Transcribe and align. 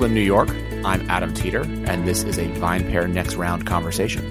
Brooklyn, 0.00 0.14
New 0.14 0.22
York, 0.22 0.48
I'm 0.82 1.10
Adam 1.10 1.34
Teeter, 1.34 1.60
and 1.60 2.08
this 2.08 2.22
is 2.22 2.38
a 2.38 2.46
VinePair 2.46 3.12
Next 3.12 3.34
Round 3.34 3.66
conversation. 3.66 4.24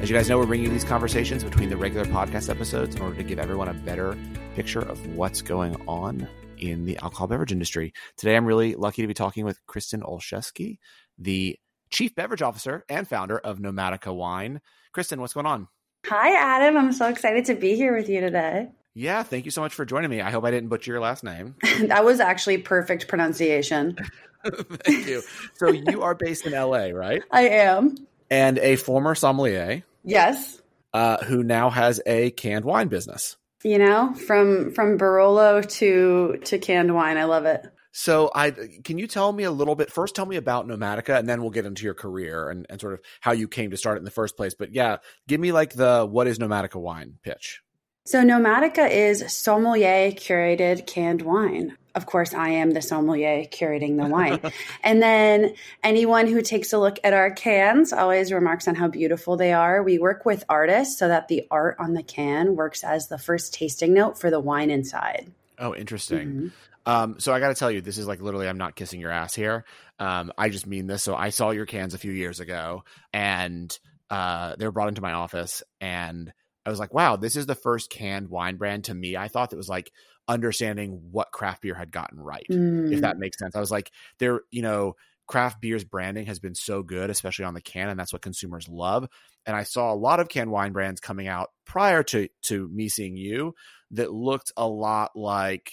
As 0.00 0.08
you 0.08 0.14
guys 0.14 0.28
know, 0.28 0.38
we're 0.38 0.46
bringing 0.46 0.70
these 0.70 0.84
conversations 0.84 1.42
between 1.42 1.68
the 1.68 1.76
regular 1.76 2.06
podcast 2.06 2.48
episodes 2.48 2.94
in 2.94 3.02
order 3.02 3.16
to 3.16 3.24
give 3.24 3.40
everyone 3.40 3.66
a 3.66 3.74
better 3.74 4.16
picture 4.54 4.78
of 4.78 5.04
what's 5.16 5.42
going 5.42 5.74
on 5.88 6.28
in 6.58 6.84
the 6.84 6.96
alcohol 6.98 7.26
beverage 7.26 7.50
industry. 7.50 7.92
Today, 8.16 8.36
I'm 8.36 8.46
really 8.46 8.76
lucky 8.76 9.02
to 9.02 9.08
be 9.08 9.14
talking 9.14 9.44
with 9.44 9.58
Kristen 9.66 10.00
Olszewski, 10.00 10.78
the 11.18 11.58
Chief 11.90 12.14
Beverage 12.14 12.42
Officer 12.42 12.84
and 12.88 13.08
founder 13.08 13.40
of 13.40 13.58
Nomadica 13.58 14.14
Wine. 14.14 14.60
Kristen, 14.92 15.20
what's 15.20 15.34
going 15.34 15.44
on? 15.44 15.66
Hi, 16.06 16.36
Adam. 16.36 16.76
I'm 16.76 16.92
so 16.92 17.08
excited 17.08 17.46
to 17.46 17.56
be 17.56 17.74
here 17.74 17.96
with 17.96 18.08
you 18.08 18.20
today. 18.20 18.70
Yeah, 18.94 19.24
thank 19.24 19.44
you 19.44 19.50
so 19.50 19.60
much 19.60 19.74
for 19.74 19.84
joining 19.84 20.10
me. 20.10 20.20
I 20.20 20.30
hope 20.30 20.44
I 20.44 20.52
didn't 20.52 20.68
butcher 20.68 20.92
your 20.92 21.00
last 21.00 21.24
name. 21.24 21.56
that 21.86 22.04
was 22.04 22.20
actually 22.20 22.58
perfect 22.58 23.08
pronunciation. 23.08 23.96
thank 24.84 25.06
you. 25.06 25.22
So 25.54 25.70
you 25.70 26.02
are 26.02 26.14
based 26.14 26.46
in 26.46 26.52
LA, 26.52 26.86
right? 26.86 27.22
I 27.30 27.48
am. 27.48 27.96
And 28.30 28.58
a 28.58 28.76
former 28.76 29.14
sommelier. 29.14 29.82
Yes. 30.04 30.60
Uh, 30.92 31.18
who 31.24 31.42
now 31.42 31.70
has 31.70 32.00
a 32.06 32.30
canned 32.30 32.64
wine 32.64 32.88
business. 32.88 33.36
You 33.62 33.78
know, 33.78 34.14
from 34.14 34.72
from 34.72 34.98
Barolo 34.98 35.68
to 35.78 36.38
to 36.44 36.58
canned 36.58 36.94
wine. 36.94 37.18
I 37.18 37.24
love 37.24 37.44
it. 37.44 37.66
So 37.92 38.30
I 38.34 38.52
can 38.84 38.98
you 38.98 39.06
tell 39.06 39.32
me 39.32 39.44
a 39.44 39.50
little 39.50 39.74
bit 39.74 39.90
first 39.90 40.14
tell 40.14 40.24
me 40.24 40.36
about 40.36 40.66
Nomadica 40.66 41.18
and 41.18 41.28
then 41.28 41.42
we'll 41.42 41.50
get 41.50 41.66
into 41.66 41.84
your 41.84 41.94
career 41.94 42.48
and, 42.48 42.64
and 42.70 42.80
sort 42.80 42.94
of 42.94 43.00
how 43.20 43.32
you 43.32 43.48
came 43.48 43.72
to 43.72 43.76
start 43.76 43.96
it 43.96 43.98
in 43.98 44.04
the 44.04 44.10
first 44.10 44.36
place. 44.36 44.54
But 44.54 44.72
yeah, 44.72 44.98
give 45.26 45.40
me 45.40 45.52
like 45.52 45.74
the 45.74 46.06
what 46.08 46.26
is 46.26 46.38
Nomadica 46.38 46.76
wine 46.76 47.18
pitch. 47.22 47.62
So 48.04 48.22
Nomadica 48.22 48.90
is 48.90 49.32
sommelier 49.32 50.10
curated 50.12 50.86
canned 50.86 51.22
wine. 51.22 51.76
Of 51.94 52.06
course, 52.06 52.32
I 52.34 52.50
am 52.50 52.70
the 52.70 52.82
sommelier 52.82 53.44
curating 53.44 53.96
the 53.96 54.08
wine. 54.08 54.40
and 54.82 55.02
then 55.02 55.54
anyone 55.82 56.26
who 56.26 56.40
takes 56.40 56.72
a 56.72 56.78
look 56.78 56.98
at 57.02 57.12
our 57.12 57.30
cans 57.30 57.92
always 57.92 58.32
remarks 58.32 58.68
on 58.68 58.74
how 58.74 58.88
beautiful 58.88 59.36
they 59.36 59.52
are. 59.52 59.82
We 59.82 59.98
work 59.98 60.24
with 60.24 60.44
artists 60.48 60.98
so 60.98 61.08
that 61.08 61.28
the 61.28 61.46
art 61.50 61.76
on 61.78 61.94
the 61.94 62.02
can 62.02 62.56
works 62.56 62.84
as 62.84 63.08
the 63.08 63.18
first 63.18 63.52
tasting 63.54 63.92
note 63.92 64.18
for 64.18 64.30
the 64.30 64.40
wine 64.40 64.70
inside. 64.70 65.30
Oh, 65.58 65.74
interesting. 65.74 66.28
Mm-hmm. 66.28 66.48
Um, 66.86 67.20
so 67.20 67.32
I 67.32 67.40
got 67.40 67.48
to 67.48 67.54
tell 67.54 67.70
you, 67.70 67.80
this 67.80 67.98
is 67.98 68.06
like 68.06 68.20
literally, 68.20 68.48
I'm 68.48 68.58
not 68.58 68.76
kissing 68.76 69.00
your 69.00 69.10
ass 69.10 69.34
here. 69.34 69.64
Um, 69.98 70.32
I 70.38 70.48
just 70.48 70.66
mean 70.66 70.86
this. 70.86 71.02
So 71.02 71.14
I 71.14 71.30
saw 71.30 71.50
your 71.50 71.66
cans 71.66 71.92
a 71.92 71.98
few 71.98 72.12
years 72.12 72.40
ago, 72.40 72.84
and 73.12 73.76
uh, 74.08 74.56
they 74.56 74.64
were 74.64 74.72
brought 74.72 74.88
into 74.88 75.02
my 75.02 75.12
office, 75.12 75.62
and 75.80 76.32
I 76.70 76.72
was 76.72 76.80
like, 76.80 76.94
wow, 76.94 77.16
this 77.16 77.36
is 77.36 77.46
the 77.46 77.54
first 77.54 77.90
canned 77.90 78.28
wine 78.28 78.56
brand 78.56 78.84
to 78.84 78.94
me. 78.94 79.16
I 79.16 79.28
thought 79.28 79.52
it 79.52 79.56
was 79.56 79.68
like 79.68 79.92
understanding 80.28 81.00
what 81.10 81.32
craft 81.32 81.62
beer 81.62 81.74
had 81.74 81.90
gotten 81.90 82.18
right, 82.20 82.46
mm. 82.50 82.92
if 82.92 83.00
that 83.00 83.18
makes 83.18 83.38
sense. 83.38 83.56
I 83.56 83.60
was 83.60 83.70
like, 83.70 83.90
there, 84.18 84.42
you 84.50 84.62
know, 84.62 84.94
craft 85.26 85.60
beer's 85.60 85.84
branding 85.84 86.26
has 86.26 86.40
been 86.40 86.54
so 86.54 86.82
good, 86.82 87.08
especially 87.10 87.44
on 87.44 87.54
the 87.54 87.60
can, 87.60 87.88
and 87.88 87.98
that's 87.98 88.12
what 88.12 88.22
consumers 88.22 88.68
love. 88.68 89.08
And 89.46 89.56
I 89.56 89.62
saw 89.62 89.92
a 89.92 89.94
lot 89.94 90.20
of 90.20 90.28
canned 90.28 90.50
wine 90.50 90.72
brands 90.72 91.00
coming 91.00 91.28
out 91.28 91.50
prior 91.64 92.02
to 92.04 92.28
to 92.44 92.68
me 92.68 92.88
seeing 92.88 93.16
you 93.16 93.54
that 93.92 94.12
looked 94.12 94.52
a 94.56 94.66
lot 94.66 95.12
like 95.14 95.72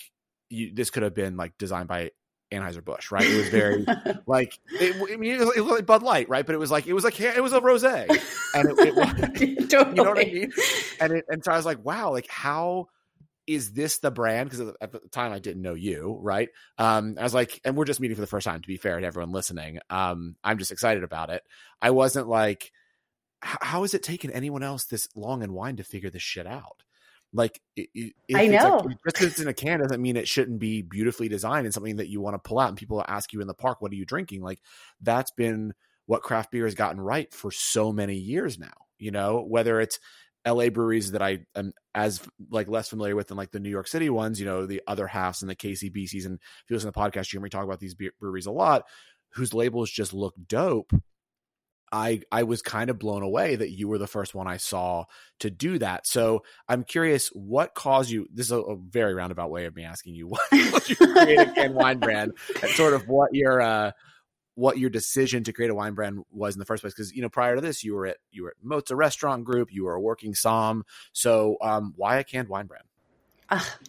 you, 0.50 0.74
this 0.74 0.90
could 0.90 1.04
have 1.04 1.16
been 1.16 1.38
like 1.38 1.58
designed 1.58 1.88
by 1.88 2.12
Anheuser 2.52 2.84
Busch, 2.84 3.12
right? 3.12 3.26
It 3.26 3.38
was 3.38 3.50
very 3.50 3.86
like 4.28 4.60
it, 4.68 4.96
I 4.96 5.18
mean, 5.18 5.36
it 5.36 5.40
was, 5.40 5.58
it 5.58 5.62
was, 5.62 5.72
like 5.72 5.86
Bud 5.86 6.04
Light, 6.04 6.30
right? 6.30 6.46
But 6.46 6.56
it 6.56 6.60
was 6.60 6.72
like 6.72 6.88
it 6.88 6.94
was 6.94 7.04
like 7.04 7.20
it 7.20 7.42
was 7.44 7.54
a 7.54 7.62
rosé, 7.62 8.08
and 8.54 8.70
it, 8.70 8.88
it 8.88 8.96
was, 8.96 9.68
totally. 9.70 9.98
you 9.98 10.04
know 10.04 10.10
what 10.10 10.20
I 10.20 10.26
mean? 10.26 10.52
And 11.00 11.14
it, 11.14 11.26
and 11.30 11.44
so 11.44 11.52
I 11.52 11.58
was 11.58 11.66
like, 11.66 11.84
wow, 11.84 12.12
like 12.12 12.28
how 12.30 12.88
is 13.46 13.72
this 13.74 14.00
the 14.00 14.12
brand? 14.12 14.50
Because 14.50 14.74
at 14.82 14.92
the 14.92 15.00
time 15.12 15.32
I 15.32 15.40
didn't 15.40 15.62
know 15.62 15.74
you, 15.74 16.18
right? 16.22 16.50
Um, 16.78 17.16
I 17.20 17.24
was 17.24 17.34
like, 17.34 17.60
and 17.64 17.76
we're 17.76 17.86
just 17.86 18.00
meeting 18.00 18.16
for 18.16 18.22
the 18.22 18.28
first 18.28 18.46
time. 18.46 18.62
To 18.62 18.68
be 18.68 18.78
fair 18.78 19.00
to 19.00 19.06
everyone 19.06 19.32
listening, 19.32 19.80
um, 19.90 20.36
I'm 20.44 20.58
just 20.58 20.72
excited 20.72 21.04
about 21.04 21.30
it. 21.30 21.44
I 21.82 21.92
wasn't 21.92 22.28
like, 22.28 22.72
how 23.42 23.84
is 23.84 23.94
it 23.94 24.04
taking 24.04 24.32
anyone 24.32 24.64
else 24.64 24.86
this 24.86 25.08
long 25.16 25.44
and 25.44 25.54
wine 25.54 25.78
to 25.78 25.84
figure 25.84 26.10
this 26.10 26.24
shit 26.24 26.48
out? 26.48 26.84
Like, 27.38 27.62
I 27.78 28.48
know. 28.48 28.82
Like, 28.84 28.98
just 29.06 29.06
because 29.06 29.28
it's 29.28 29.40
in 29.40 29.48
a 29.48 29.54
can 29.54 29.80
doesn't 29.80 30.02
mean 30.02 30.18
it 30.18 30.28
shouldn't 30.28 30.58
be 30.58 30.82
beautifully 30.82 31.30
designed 31.30 31.66
and 31.66 31.74
something 31.74 31.98
that 31.98 32.10
you 32.10 32.20
want 32.20 32.34
to 32.34 32.40
pull 32.40 32.58
out. 32.58 32.70
And 32.70 32.78
people 32.78 33.06
ask 33.08 33.32
you 33.32 33.42
in 33.42 33.48
the 33.48 33.54
park, 33.54 33.80
"What 33.80 33.92
are 33.92 33.96
you 33.96 34.06
drinking?" 34.06 34.42
Like, 34.42 34.60
that's 35.02 35.30
been 35.30 35.76
what 36.08 36.24
craft 36.24 36.50
beer 36.50 36.66
has 36.66 36.74
gotten 36.74 37.00
right 37.00 37.32
for 37.32 37.52
so 37.52 37.94
many 37.94 38.16
years 38.16 38.58
now. 38.58 38.74
You 38.98 39.12
know, 39.12 39.46
whether 39.48 39.80
it's 39.80 40.00
LA 40.48 40.70
breweries 40.70 41.12
that 41.12 41.22
I 41.22 41.46
am 41.56 41.74
as 41.94 42.22
like 42.50 42.70
less 42.70 42.90
familiar 42.90 43.16
with 43.16 43.28
than 43.28 43.38
like 43.38 43.52
the 43.52 43.60
New 43.60 43.70
York 43.70 43.88
City 43.88 44.10
ones, 44.10 44.40
you 44.40 44.48
know, 44.48 44.66
the 44.66 44.82
other 44.88 45.06
halves 45.06 45.44
and 45.44 45.50
the 45.50 45.56
KCBCs. 45.56 46.26
And 46.26 46.40
if 46.40 46.70
you 46.70 46.76
listen 46.76 46.92
to 46.92 46.98
the 46.98 47.00
podcast, 47.00 47.32
you 47.32 47.38
hear 47.38 47.42
me 47.42 47.50
talk 47.50 47.66
about 47.66 47.80
these 47.80 47.96
breweries 48.20 48.48
a 48.48 48.52
lot, 48.52 48.86
whose 49.34 49.54
labels 49.54 49.92
just 49.92 50.12
look 50.12 50.34
dope. 50.48 50.92
I 51.92 52.22
I 52.32 52.44
was 52.44 52.62
kind 52.62 52.90
of 52.90 53.00
blown 53.00 53.24
away 53.24 53.56
that 53.56 53.72
you 53.72 53.88
were 53.88 53.98
the 53.98 54.08
first 54.08 54.36
one 54.36 54.48
I 54.48 54.58
saw 54.58 55.06
to 55.40 55.50
do 55.50 55.78
that. 55.80 56.06
So 56.08 56.44
I'm 56.68 56.84
curious, 56.84 57.30
what 57.30 57.76
caused 57.76 58.10
you? 58.10 58.28
This 58.34 58.48
is 58.48 58.52
a, 58.52 58.60
a 58.60 58.76
very 58.76 59.14
roundabout 59.14 59.50
way 59.50 59.66
of 59.66 59.76
me 59.76 59.84
asking 59.84 60.16
you 60.16 60.28
what, 60.52 60.90
you 60.90 60.96
create 60.96 61.40
a 61.40 61.52
canned 61.54 61.76
wine 61.76 62.00
brand, 62.00 62.34
and 62.62 62.72
sort 62.72 62.94
of 62.94 63.08
what 63.08 63.34
your 63.34 63.62
uh, 63.62 63.92
what 64.56 64.78
your 64.80 64.90
decision 64.90 65.44
to 65.44 65.54
create 65.54 65.70
a 65.70 65.76
wine 65.76 65.94
brand 65.94 66.24
was 66.32 66.56
in 66.56 66.60
the 66.60 66.66
first 66.66 66.82
place. 66.82 66.94
Because 66.94 67.14
you 67.14 67.22
know, 67.22 67.30
prior 67.30 67.56
to 67.56 67.62
this, 67.62 67.84
you 67.84 67.94
were 67.94 68.08
at 68.08 68.18
you 68.32 68.44
were 68.44 68.50
at 68.50 68.66
Mozza 68.66 68.96
Restaurant 68.96 69.46
Group, 69.46 69.70
you 69.72 69.86
were 69.86 69.94
a 69.94 70.02
working 70.02 70.36
som. 70.36 70.84
So 71.14 71.58
um, 71.62 71.94
why 71.96 72.18
a 72.18 72.24
canned 72.24 72.50
wine 72.50 72.68
brand? 72.68 72.86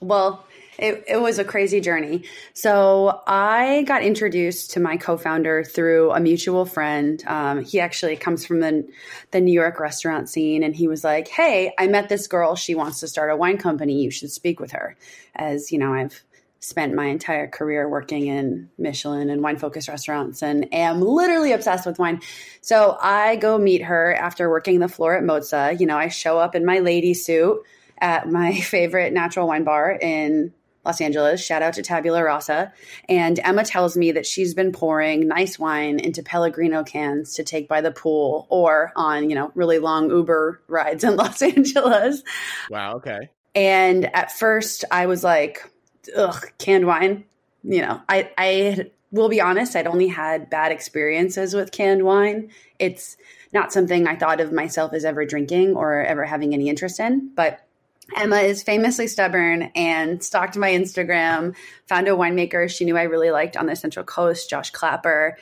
Well, 0.00 0.44
it, 0.78 1.04
it 1.08 1.20
was 1.20 1.38
a 1.40 1.44
crazy 1.44 1.80
journey. 1.80 2.22
So 2.54 3.20
I 3.26 3.82
got 3.82 4.02
introduced 4.02 4.70
to 4.72 4.80
my 4.80 4.96
co-founder 4.96 5.64
through 5.64 6.12
a 6.12 6.20
mutual 6.20 6.64
friend. 6.64 7.22
Um, 7.26 7.64
he 7.64 7.80
actually 7.80 8.16
comes 8.16 8.46
from 8.46 8.60
the 8.60 8.88
the 9.32 9.40
New 9.40 9.52
York 9.52 9.80
restaurant 9.80 10.28
scene, 10.28 10.62
and 10.62 10.76
he 10.76 10.86
was 10.86 11.02
like, 11.02 11.26
"Hey, 11.28 11.72
I 11.78 11.88
met 11.88 12.08
this 12.08 12.28
girl. 12.28 12.54
She 12.54 12.76
wants 12.76 13.00
to 13.00 13.08
start 13.08 13.30
a 13.30 13.36
wine 13.36 13.58
company. 13.58 14.02
You 14.02 14.10
should 14.10 14.30
speak 14.30 14.60
with 14.60 14.70
her." 14.70 14.96
As 15.34 15.72
you 15.72 15.78
know, 15.78 15.92
I've 15.92 16.22
spent 16.60 16.94
my 16.94 17.06
entire 17.06 17.46
career 17.48 17.88
working 17.88 18.26
in 18.26 18.68
Michelin 18.78 19.30
and 19.30 19.42
wine 19.42 19.56
focused 19.58 19.88
restaurants 19.88 20.42
and 20.42 20.72
am 20.74 21.00
literally 21.00 21.52
obsessed 21.52 21.86
with 21.86 21.98
wine. 22.00 22.20
So 22.60 22.96
I 23.00 23.36
go 23.36 23.58
meet 23.58 23.82
her 23.82 24.14
after 24.14 24.48
working 24.50 24.80
the 24.80 24.88
floor 24.88 25.16
at 25.16 25.22
Mozza. 25.22 25.78
You 25.78 25.86
know, 25.86 25.96
I 25.96 26.08
show 26.08 26.38
up 26.38 26.56
in 26.56 26.64
my 26.64 26.80
lady 26.80 27.14
suit 27.14 27.64
at 28.00 28.30
my 28.30 28.60
favorite 28.60 29.12
natural 29.12 29.46
wine 29.46 29.64
bar 29.64 29.90
in 29.90 30.52
Los 30.84 31.00
Angeles. 31.00 31.44
Shout 31.44 31.60
out 31.60 31.74
to 31.74 31.82
Tabula 31.82 32.24
Rasa. 32.24 32.72
And 33.08 33.38
Emma 33.44 33.64
tells 33.64 33.96
me 33.96 34.12
that 34.12 34.26
she's 34.26 34.54
been 34.54 34.72
pouring 34.72 35.28
nice 35.28 35.58
wine 35.58 35.98
into 35.98 36.22
Pellegrino 36.22 36.82
cans 36.82 37.34
to 37.34 37.44
take 37.44 37.68
by 37.68 37.82
the 37.82 37.90
pool 37.90 38.46
or 38.48 38.92
on, 38.96 39.28
you 39.28 39.36
know, 39.36 39.52
really 39.54 39.78
long 39.78 40.10
Uber 40.10 40.62
rides 40.68 41.04
in 41.04 41.16
Los 41.16 41.42
Angeles. 41.42 42.22
Wow. 42.70 42.96
Okay. 42.96 43.28
And 43.54 44.14
at 44.14 44.32
first 44.32 44.84
I 44.90 45.06
was 45.06 45.22
like, 45.22 45.70
ugh, 46.16 46.42
canned 46.58 46.86
wine. 46.86 47.24
You 47.64 47.82
know, 47.82 48.00
I, 48.08 48.30
I 48.38 48.90
will 49.10 49.28
be 49.28 49.40
honest, 49.40 49.76
I'd 49.76 49.86
only 49.86 50.08
had 50.08 50.48
bad 50.48 50.72
experiences 50.72 51.54
with 51.54 51.72
canned 51.72 52.04
wine. 52.04 52.50
It's 52.78 53.16
not 53.52 53.72
something 53.72 54.06
I 54.06 54.16
thought 54.16 54.40
of 54.40 54.52
myself 54.52 54.92
as 54.92 55.04
ever 55.04 55.24
drinking 55.24 55.74
or 55.76 56.02
ever 56.02 56.24
having 56.24 56.54
any 56.54 56.68
interest 56.68 57.00
in, 57.00 57.30
but 57.34 57.67
Emma 58.16 58.38
is 58.38 58.62
famously 58.62 59.06
stubborn 59.06 59.70
and 59.74 60.22
stalked 60.22 60.56
my 60.56 60.70
Instagram, 60.70 61.54
found 61.86 62.08
a 62.08 62.12
winemaker 62.12 62.68
she 62.68 62.84
knew 62.84 62.96
I 62.96 63.02
really 63.02 63.30
liked 63.30 63.56
on 63.56 63.66
the 63.66 63.76
Central 63.76 64.04
Coast, 64.04 64.48
Josh 64.48 64.70
Klapper 64.70 65.36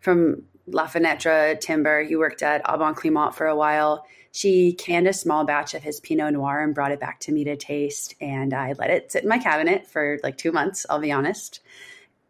from 0.00 0.42
La 0.66 0.86
Fenetre 0.86 1.58
Timber. 1.60 2.02
He 2.02 2.16
worked 2.16 2.42
at 2.42 2.62
Au 2.68 2.76
Bon 2.76 2.94
Climat 2.94 3.34
for 3.34 3.46
a 3.46 3.56
while. 3.56 4.06
She 4.30 4.72
canned 4.72 5.08
a 5.08 5.12
small 5.12 5.44
batch 5.44 5.74
of 5.74 5.82
his 5.82 6.00
Pinot 6.00 6.32
Noir 6.32 6.60
and 6.60 6.74
brought 6.74 6.92
it 6.92 7.00
back 7.00 7.20
to 7.20 7.32
me 7.32 7.44
to 7.44 7.56
taste. 7.56 8.14
And 8.20 8.54
I 8.54 8.72
let 8.78 8.90
it 8.90 9.12
sit 9.12 9.22
in 9.22 9.28
my 9.28 9.38
cabinet 9.38 9.86
for 9.86 10.18
like 10.22 10.38
two 10.38 10.52
months, 10.52 10.86
I'll 10.88 11.00
be 11.00 11.12
honest. 11.12 11.60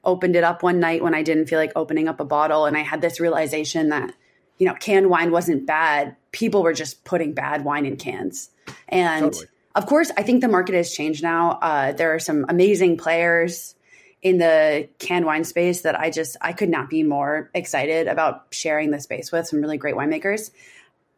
Opened 0.05 0.35
it 0.35 0.43
up 0.43 0.63
one 0.63 0.81
night 0.81 1.03
when 1.03 1.15
I 1.15 1.23
didn't 1.23 1.47
feel 1.47 1.59
like 1.59 1.73
opening 1.77 2.09
up 2.09 2.19
a 2.19 2.25
bottle. 2.25 2.67
And 2.67 2.77
I 2.77 2.81
had 2.81 3.01
this 3.01 3.21
realization 3.21 3.91
that, 3.91 4.13
you 4.59 4.67
know, 4.67 4.75
canned 4.75 5.11
wine 5.11 5.31
wasn't 5.31 5.67
bad. 5.67 6.17
People 6.33 6.63
were 6.63 6.73
just 6.73 7.05
putting 7.05 7.35
bad 7.35 7.65
wine 7.65 7.87
in 7.87 7.97
cans. 7.97 8.51
And 8.89 9.33
totally 9.33 9.47
of 9.75 9.87
course, 9.87 10.11
I 10.17 10.23
think 10.23 10.41
the 10.41 10.49
market 10.49 10.75
has 10.75 10.93
changed 10.93 11.23
now. 11.23 11.53
Uh, 11.53 11.93
there 11.93 12.15
are 12.15 12.19
some 12.19 12.47
amazing 12.49 12.97
players 12.99 13.75
in 14.23 14.39
the 14.39 14.89
canned 14.99 15.27
wine 15.27 15.45
space 15.45 15.83
that 15.83 15.99
I 15.99 16.11
just 16.11 16.37
I 16.41 16.53
could 16.53 16.69
not 16.69 16.89
be 16.89 17.03
more 17.03 17.51
excited 17.55 18.07
about 18.07 18.47
sharing 18.51 18.91
the 18.91 19.01
space 19.01 19.33
with 19.33 19.47
some 19.49 19.61
really 19.61 19.79
great 19.79 19.97
winemakers. 19.97 20.51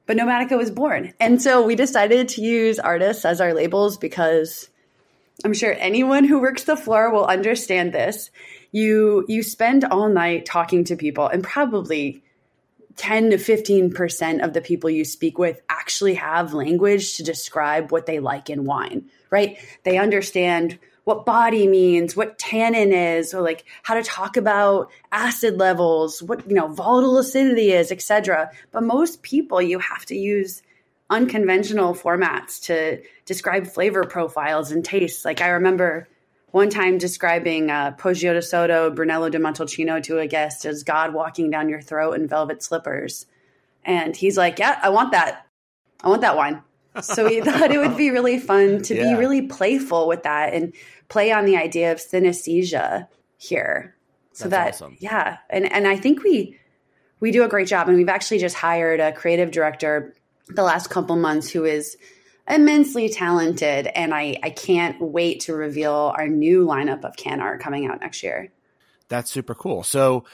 But 0.06 0.16
Nomadica 0.16 0.56
was 0.56 0.70
born. 0.70 1.14
And 1.20 1.40
so 1.40 1.64
we 1.64 1.76
decided 1.76 2.28
to 2.30 2.42
use 2.42 2.78
artists 2.78 3.24
as 3.24 3.40
our 3.40 3.54
labels 3.54 3.96
because 3.96 4.68
I'm 5.44 5.54
sure 5.54 5.74
anyone 5.78 6.24
who 6.24 6.40
works 6.40 6.64
the 6.64 6.76
floor 6.76 7.10
will 7.10 7.26
understand 7.26 7.92
this. 7.92 8.30
You 8.72 9.24
you 9.28 9.42
spend 9.42 9.84
all 9.84 10.08
night 10.08 10.46
talking 10.46 10.84
to 10.84 10.96
people 10.96 11.28
and 11.28 11.44
probably 11.44 12.23
10 12.96 13.30
to 13.30 13.36
15% 13.36 14.44
of 14.44 14.52
the 14.52 14.60
people 14.60 14.90
you 14.90 15.04
speak 15.04 15.38
with 15.38 15.60
actually 15.68 16.14
have 16.14 16.54
language 16.54 17.16
to 17.16 17.22
describe 17.22 17.90
what 17.90 18.06
they 18.06 18.20
like 18.20 18.50
in 18.50 18.64
wine, 18.64 19.10
right? 19.30 19.58
They 19.82 19.98
understand 19.98 20.78
what 21.04 21.26
body 21.26 21.66
means, 21.66 22.16
what 22.16 22.38
tannin 22.38 22.92
is, 22.92 23.34
or 23.34 23.42
like 23.42 23.64
how 23.82 23.94
to 23.94 24.02
talk 24.02 24.36
about 24.36 24.90
acid 25.12 25.58
levels, 25.58 26.22
what 26.22 26.48
you 26.48 26.56
know 26.56 26.68
volatile 26.68 27.18
acidity 27.18 27.72
is, 27.72 27.92
etc. 27.92 28.50
But 28.72 28.82
most 28.84 29.22
people, 29.22 29.60
you 29.60 29.78
have 29.78 30.06
to 30.06 30.16
use 30.16 30.62
unconventional 31.10 31.94
formats 31.94 32.62
to 32.62 33.02
describe 33.26 33.66
flavor 33.66 34.04
profiles 34.04 34.70
and 34.70 34.84
tastes. 34.84 35.24
Like 35.24 35.42
I 35.42 35.48
remember 35.48 36.08
one 36.54 36.70
time 36.70 36.98
describing 36.98 37.68
uh, 37.68 37.90
Poggio 37.98 38.32
di 38.32 38.40
Sotto 38.40 38.88
Brunello 38.88 39.28
di 39.28 39.38
Montalcino 39.38 40.00
to 40.04 40.20
a 40.20 40.28
guest 40.28 40.64
as 40.64 40.84
God 40.84 41.12
walking 41.12 41.50
down 41.50 41.68
your 41.68 41.80
throat 41.80 42.12
in 42.12 42.28
velvet 42.28 42.62
slippers. 42.62 43.26
And 43.84 44.14
he's 44.14 44.36
like, 44.36 44.60
Yeah, 44.60 44.78
I 44.80 44.90
want 44.90 45.10
that. 45.10 45.48
I 46.04 46.08
want 46.08 46.20
that 46.20 46.36
wine. 46.36 46.62
So 47.02 47.28
we 47.28 47.40
thought 47.44 47.72
it 47.72 47.78
would 47.78 47.96
be 47.96 48.12
really 48.12 48.38
fun 48.38 48.82
to 48.82 48.94
yeah. 48.94 49.02
be 49.02 49.18
really 49.18 49.42
playful 49.42 50.06
with 50.06 50.22
that 50.22 50.54
and 50.54 50.72
play 51.08 51.32
on 51.32 51.44
the 51.44 51.56
idea 51.56 51.90
of 51.90 51.98
synesthesia 51.98 53.08
here. 53.36 53.96
So 54.32 54.48
That's 54.48 54.78
that 54.78 54.84
awesome. 54.84 54.96
yeah. 55.00 55.38
And 55.50 55.70
and 55.72 55.88
I 55.88 55.96
think 55.96 56.22
we 56.22 56.56
we 57.18 57.32
do 57.32 57.42
a 57.42 57.48
great 57.48 57.66
job 57.66 57.88
and 57.88 57.96
we've 57.96 58.08
actually 58.08 58.38
just 58.38 58.54
hired 58.54 59.00
a 59.00 59.10
creative 59.10 59.50
director 59.50 60.14
the 60.46 60.62
last 60.62 60.88
couple 60.88 61.16
months 61.16 61.50
who 61.50 61.64
is 61.64 61.96
immensely 62.48 63.08
talented 63.08 63.86
and 63.86 64.14
I 64.14 64.36
I 64.42 64.50
can't 64.50 65.00
wait 65.00 65.40
to 65.40 65.54
reveal 65.54 66.12
our 66.16 66.28
new 66.28 66.66
lineup 66.66 67.04
of 67.04 67.16
can 67.16 67.40
art 67.40 67.60
coming 67.60 67.86
out 67.86 68.00
next 68.00 68.22
year. 68.22 68.52
That's 69.08 69.30
super 69.30 69.54
cool. 69.54 69.82
So 69.82 70.24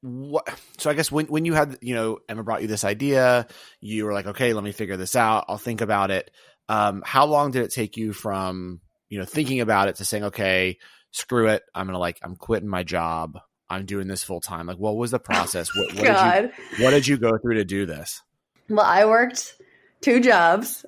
what 0.00 0.48
so 0.78 0.90
i 0.90 0.94
guess 0.94 1.10
when 1.10 1.26
when 1.26 1.44
you 1.44 1.54
had 1.54 1.76
you 1.80 1.92
know 1.92 2.20
emma 2.28 2.44
brought 2.44 2.62
you 2.62 2.68
this 2.68 2.84
idea 2.84 3.48
you 3.80 4.04
were 4.04 4.12
like 4.12 4.28
okay 4.28 4.52
let 4.52 4.62
me 4.62 4.72
figure 4.72 4.96
this 4.96 5.16
out. 5.16 5.46
I'll 5.48 5.58
think 5.58 5.80
about 5.80 6.10
it. 6.10 6.30
Um 6.68 7.02
how 7.04 7.26
long 7.26 7.50
did 7.50 7.62
it 7.62 7.72
take 7.72 7.96
you 7.96 8.12
from 8.12 8.80
you 9.08 9.18
know 9.18 9.24
thinking 9.24 9.60
about 9.60 9.88
it 9.88 9.96
to 9.96 10.04
saying 10.04 10.24
okay 10.24 10.78
screw 11.10 11.48
it. 11.48 11.62
I'm 11.74 11.86
gonna 11.86 11.98
like 11.98 12.18
i'm 12.22 12.36
quitting 12.36 12.68
my 12.68 12.82
job. 12.82 13.38
I'm 13.70 13.84
doing 13.86 14.06
this 14.08 14.22
full 14.22 14.40
time 14.40 14.66
like 14.66 14.78
what 14.78 14.96
was 14.96 15.10
the 15.10 15.18
process? 15.18 15.74
What, 15.74 15.94
what 15.94 16.04
did 16.04 16.44
you 16.78 16.84
what 16.84 16.90
did 16.90 17.06
you 17.06 17.18
go 17.18 17.36
through 17.38 17.54
to 17.54 17.64
do 17.64 17.86
this? 17.86 18.22
Well 18.68 18.86
i 18.86 19.04
worked 19.04 19.54
two 20.00 20.20
jobs 20.20 20.86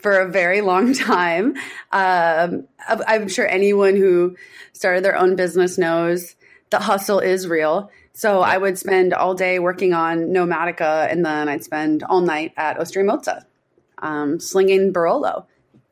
for 0.00 0.18
a 0.18 0.30
very 0.30 0.60
long 0.60 0.92
time 1.10 1.54
um, 1.92 2.66
i'm 2.88 3.28
sure 3.28 3.46
anyone 3.46 3.96
who 3.96 4.36
started 4.72 5.04
their 5.04 5.16
own 5.16 5.36
business 5.36 5.78
knows 5.78 6.34
the 6.70 6.78
hustle 6.78 7.18
is 7.20 7.46
real 7.46 7.90
so 8.12 8.40
I 8.40 8.58
would 8.58 8.78
spend 8.78 9.14
all 9.14 9.34
day 9.34 9.58
working 9.58 9.94
on 9.94 10.28
Nomadica, 10.28 11.10
and 11.10 11.24
then 11.24 11.48
I'd 11.48 11.64
spend 11.64 12.02
all 12.02 12.20
night 12.20 12.52
at 12.56 12.78
Osteria 12.78 13.08
Mozza, 13.08 13.44
um, 13.98 14.38
slinging 14.38 14.92
Barolo 14.92 15.46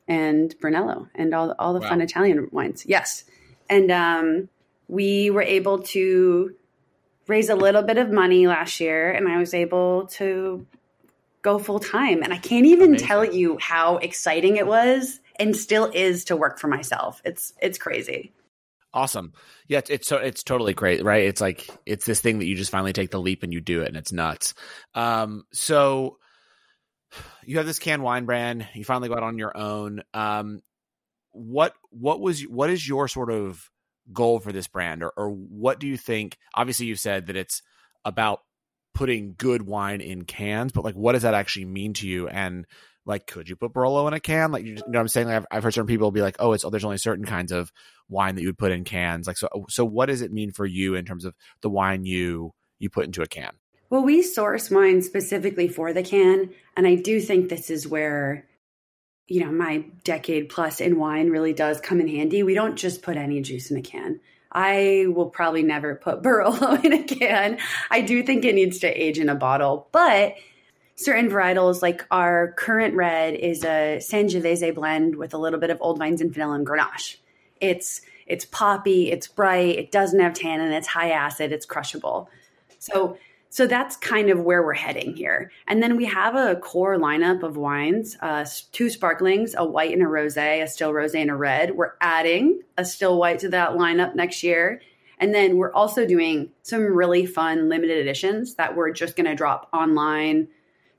and 0.06 0.54
Brunello 0.60 1.08
and 1.14 1.34
all 1.34 1.54
all 1.58 1.72
the 1.72 1.80
wow. 1.80 1.88
fun 1.88 2.00
Italian 2.00 2.48
wines. 2.52 2.84
Yes, 2.86 3.24
and 3.70 3.90
um, 3.90 4.48
we 4.88 5.30
were 5.30 5.42
able 5.42 5.78
to 5.78 6.54
raise 7.26 7.48
a 7.48 7.54
little 7.54 7.82
bit 7.82 7.96
of 7.96 8.10
money 8.10 8.46
last 8.46 8.80
year, 8.80 9.10
and 9.10 9.26
I 9.26 9.38
was 9.38 9.54
able 9.54 10.06
to 10.08 10.66
go 11.42 11.58
full 11.58 11.80
time. 11.80 12.22
And 12.22 12.32
I 12.32 12.38
can't 12.38 12.66
even 12.66 12.90
Amazing. 12.90 13.06
tell 13.06 13.24
you 13.24 13.58
how 13.60 13.96
exciting 13.98 14.56
it 14.56 14.66
was, 14.66 15.20
and 15.36 15.56
still 15.56 15.90
is 15.94 16.24
to 16.26 16.36
work 16.36 16.58
for 16.58 16.68
myself. 16.68 17.20
It's 17.24 17.52
it's 17.60 17.78
crazy. 17.78 18.32
Awesome. 18.92 19.32
Yeah, 19.68 19.78
it's, 19.78 19.90
it's 19.90 20.12
it's 20.12 20.42
totally 20.42 20.74
great, 20.74 21.04
right? 21.04 21.24
It's 21.24 21.40
like 21.40 21.68
it's 21.86 22.04
this 22.04 22.20
thing 22.20 22.40
that 22.40 22.46
you 22.46 22.56
just 22.56 22.72
finally 22.72 22.92
take 22.92 23.10
the 23.10 23.20
leap 23.20 23.42
and 23.42 23.52
you 23.52 23.60
do 23.60 23.82
it, 23.82 23.88
and 23.88 23.96
it's 23.96 24.12
nuts. 24.12 24.54
Um, 24.94 25.44
so 25.52 26.18
you 27.44 27.58
have 27.58 27.66
this 27.66 27.78
canned 27.78 28.02
wine 28.02 28.24
brand. 28.26 28.66
You 28.74 28.84
finally 28.84 29.08
got 29.08 29.22
on 29.22 29.38
your 29.38 29.56
own. 29.56 30.02
Um, 30.12 30.60
what 31.32 31.74
what 31.90 32.20
was 32.20 32.42
what 32.42 32.70
is 32.70 32.86
your 32.86 33.06
sort 33.06 33.30
of 33.30 33.70
goal 34.12 34.40
for 34.40 34.50
this 34.50 34.66
brand, 34.66 35.04
or, 35.04 35.12
or 35.16 35.30
what 35.30 35.78
do 35.78 35.86
you 35.86 35.96
think? 35.96 36.36
Obviously, 36.54 36.86
you 36.86 36.96
said 36.96 37.26
that 37.26 37.36
it's 37.36 37.62
about 38.04 38.40
putting 38.94 39.34
good 39.36 39.62
wine 39.62 40.00
in 40.00 40.24
cans, 40.24 40.72
but 40.72 40.84
like, 40.84 40.94
what 40.94 41.12
does 41.12 41.22
that 41.22 41.34
actually 41.34 41.66
mean 41.66 41.94
to 41.94 42.08
you? 42.08 42.28
And 42.28 42.66
like, 43.06 43.26
could 43.26 43.48
you 43.48 43.56
put 43.56 43.72
Barolo 43.72 44.06
in 44.08 44.14
a 44.14 44.20
can? 44.20 44.52
Like, 44.52 44.64
you, 44.64 44.74
know, 44.74 44.82
what 44.86 44.96
I'm 44.98 45.08
saying? 45.08 45.26
Like, 45.26 45.36
I've, 45.36 45.46
I've 45.50 45.62
heard 45.62 45.74
certain 45.74 45.88
people 45.88 46.10
be 46.10 46.22
like, 46.22 46.36
oh, 46.38 46.52
it's 46.52 46.64
oh, 46.64 46.70
there's 46.70 46.84
only 46.84 46.98
certain 46.98 47.24
kinds 47.24 47.52
of 47.52 47.72
wine 48.08 48.34
that 48.34 48.42
you 48.42 48.48
would 48.48 48.58
put 48.58 48.72
in 48.72 48.84
cans. 48.84 49.26
Like, 49.26 49.38
so, 49.38 49.48
so 49.68 49.84
what 49.84 50.06
does 50.06 50.22
it 50.22 50.32
mean 50.32 50.52
for 50.52 50.66
you 50.66 50.94
in 50.94 51.04
terms 51.04 51.24
of 51.24 51.34
the 51.62 51.70
wine 51.70 52.04
you 52.04 52.52
you 52.78 52.90
put 52.90 53.06
into 53.06 53.22
a 53.22 53.26
can? 53.26 53.52
Well, 53.88 54.02
we 54.02 54.22
source 54.22 54.70
wine 54.70 55.02
specifically 55.02 55.66
for 55.66 55.92
the 55.92 56.02
can, 56.02 56.50
and 56.76 56.86
I 56.86 56.94
do 56.94 57.20
think 57.20 57.48
this 57.48 57.70
is 57.70 57.88
where 57.88 58.46
you 59.26 59.44
know 59.44 59.50
my 59.50 59.84
decade 60.04 60.48
plus 60.48 60.80
in 60.80 60.98
wine 60.98 61.30
really 61.30 61.52
does 61.52 61.80
come 61.80 62.00
in 62.00 62.08
handy. 62.08 62.42
We 62.42 62.54
don't 62.54 62.76
just 62.76 63.02
put 63.02 63.16
any 63.16 63.40
juice 63.40 63.70
in 63.70 63.76
a 63.76 63.82
can. 63.82 64.20
I 64.52 65.06
will 65.08 65.30
probably 65.30 65.62
never 65.62 65.94
put 65.94 66.22
Barolo 66.22 66.82
in 66.84 66.92
a 66.92 67.02
can. 67.02 67.58
I 67.90 68.00
do 68.00 68.22
think 68.22 68.44
it 68.44 68.54
needs 68.54 68.78
to 68.80 68.88
age 68.88 69.18
in 69.18 69.28
a 69.28 69.34
bottle, 69.34 69.88
but 69.92 70.34
certain 70.96 71.30
varietals, 71.30 71.82
like 71.82 72.04
our 72.10 72.52
current 72.52 72.94
red, 72.94 73.34
is 73.34 73.64
a 73.64 73.98
Sangiovese 74.00 74.74
blend 74.74 75.16
with 75.16 75.34
a 75.34 75.38
little 75.38 75.60
bit 75.60 75.70
of 75.70 75.78
old 75.80 75.98
vines 75.98 76.20
and 76.20 76.32
vanilla 76.32 76.54
and 76.54 76.66
Grenache. 76.66 77.16
It's 77.60 78.02
it's 78.26 78.44
poppy, 78.44 79.10
it's 79.10 79.26
bright, 79.26 79.76
it 79.76 79.90
doesn't 79.90 80.20
have 80.20 80.34
tannin, 80.34 80.72
it's 80.72 80.86
high 80.86 81.10
acid, 81.10 81.50
it's 81.50 81.66
crushable. 81.66 82.30
So 82.78 83.18
so 83.52 83.66
that's 83.66 83.96
kind 83.96 84.30
of 84.30 84.40
where 84.40 84.62
we're 84.62 84.74
heading 84.74 85.16
here. 85.16 85.50
And 85.66 85.82
then 85.82 85.96
we 85.96 86.04
have 86.06 86.36
a 86.36 86.54
core 86.54 86.96
lineup 86.96 87.42
of 87.42 87.56
wines, 87.56 88.16
uh, 88.20 88.46
two 88.70 88.88
sparklings, 88.88 89.56
a 89.58 89.64
white 89.64 89.92
and 89.92 90.02
a 90.02 90.06
rosé, 90.06 90.62
a 90.62 90.68
still 90.68 90.92
rosé 90.92 91.20
and 91.20 91.32
a 91.32 91.34
red. 91.34 91.74
We're 91.74 91.94
adding 92.00 92.62
a 92.78 92.84
still 92.84 93.18
white 93.18 93.40
to 93.40 93.48
that 93.48 93.72
lineup 93.72 94.14
next 94.14 94.44
year. 94.44 94.80
And 95.18 95.34
then 95.34 95.56
we're 95.56 95.72
also 95.72 96.06
doing 96.06 96.50
some 96.62 96.82
really 96.82 97.26
fun 97.26 97.68
limited 97.68 97.98
editions 97.98 98.54
that 98.54 98.76
we're 98.76 98.92
just 98.92 99.16
going 99.16 99.26
to 99.26 99.34
drop 99.34 99.68
online 99.72 100.46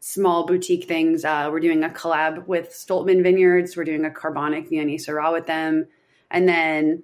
small 0.02 0.46
boutique 0.46 0.90
things. 0.90 1.24
Uh, 1.24 1.48
we're 1.50 1.62
doing 1.62 1.86
a 1.86 1.90
collab 1.90 2.48
with 2.48 2.72
Stolpman 2.72 3.24
Vineyards. 3.24 3.78
We're 3.78 3.86
doing 3.86 4.04
a 4.04 4.12
carbonic 4.12 4.70
Viognier 4.70 5.00
Syrah 5.00 5.32
with 5.32 5.48
them. 5.48 5.88
And 6.30 6.50
then 6.50 7.04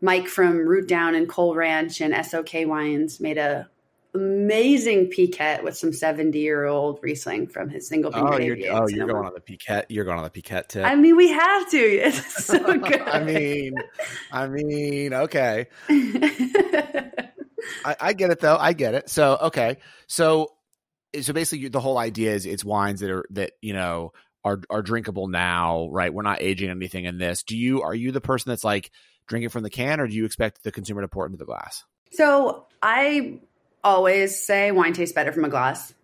Mike 0.00 0.26
from 0.26 0.58
Root 0.58 0.88
Down 0.88 1.14
and 1.14 1.28
Cole 1.28 1.54
Ranch 1.54 2.00
and 2.00 2.26
SOK 2.26 2.50
Wines 2.66 3.20
made 3.20 3.38
a 3.38 3.68
amazing 4.14 5.06
piquette 5.06 5.62
with 5.62 5.76
some 5.76 5.92
70 5.92 6.38
year 6.38 6.64
old 6.64 6.98
Riesling 7.02 7.48
from 7.48 7.68
his 7.68 7.88
single 7.88 8.10
oh, 8.14 8.38
you're, 8.38 8.56
oh, 8.72 8.88
you're 8.88 9.06
going 9.06 9.26
on 9.26 9.34
the 9.34 9.40
piquette. 9.40 9.90
You're 9.90 10.04
going 10.04 10.18
on 10.18 10.24
the 10.24 10.30
piquette 10.30 10.68
tip. 10.68 10.84
I 10.84 10.94
mean, 10.94 11.16
we 11.16 11.28
have 11.28 11.70
to. 11.70 11.78
It's 12.08 12.44
so 12.44 12.58
good. 12.78 13.02
I 13.02 13.22
mean, 13.22 13.74
I 14.32 14.46
mean, 14.46 15.14
okay. 15.14 15.66
I, 15.88 17.96
I 18.00 18.12
get 18.12 18.30
it 18.30 18.40
though. 18.40 18.56
I 18.56 18.72
get 18.72 18.94
it. 18.94 19.10
So, 19.10 19.36
okay. 19.42 19.78
So 20.06 20.52
so 21.20 21.32
basically 21.32 21.68
the 21.68 21.80
whole 21.80 21.98
idea 21.98 22.34
is 22.34 22.46
it's 22.46 22.64
wines 22.64 23.00
that 23.00 23.10
are 23.10 23.24
that 23.30 23.52
you 23.62 23.72
know 23.72 24.12
are 24.44 24.60
are 24.70 24.82
drinkable 24.82 25.28
now 25.28 25.88
right 25.90 26.12
we're 26.12 26.22
not 26.22 26.42
aging 26.42 26.70
anything 26.70 27.04
in 27.04 27.18
this 27.18 27.42
do 27.42 27.56
you 27.56 27.82
are 27.82 27.94
you 27.94 28.12
the 28.12 28.20
person 28.20 28.50
that's 28.50 28.64
like 28.64 28.90
drinking 29.26 29.48
from 29.48 29.62
the 29.62 29.70
can 29.70 30.00
or 30.00 30.06
do 30.06 30.14
you 30.14 30.24
expect 30.24 30.62
the 30.62 30.72
consumer 30.72 31.00
to 31.00 31.08
pour 31.08 31.24
it 31.24 31.28
into 31.28 31.38
the 31.38 31.44
glass 31.44 31.84
so 32.12 32.66
i 32.82 33.38
always 33.84 34.40
say 34.44 34.70
wine 34.70 34.92
tastes 34.92 35.14
better 35.14 35.32
from 35.32 35.44
a 35.44 35.48
glass 35.48 35.94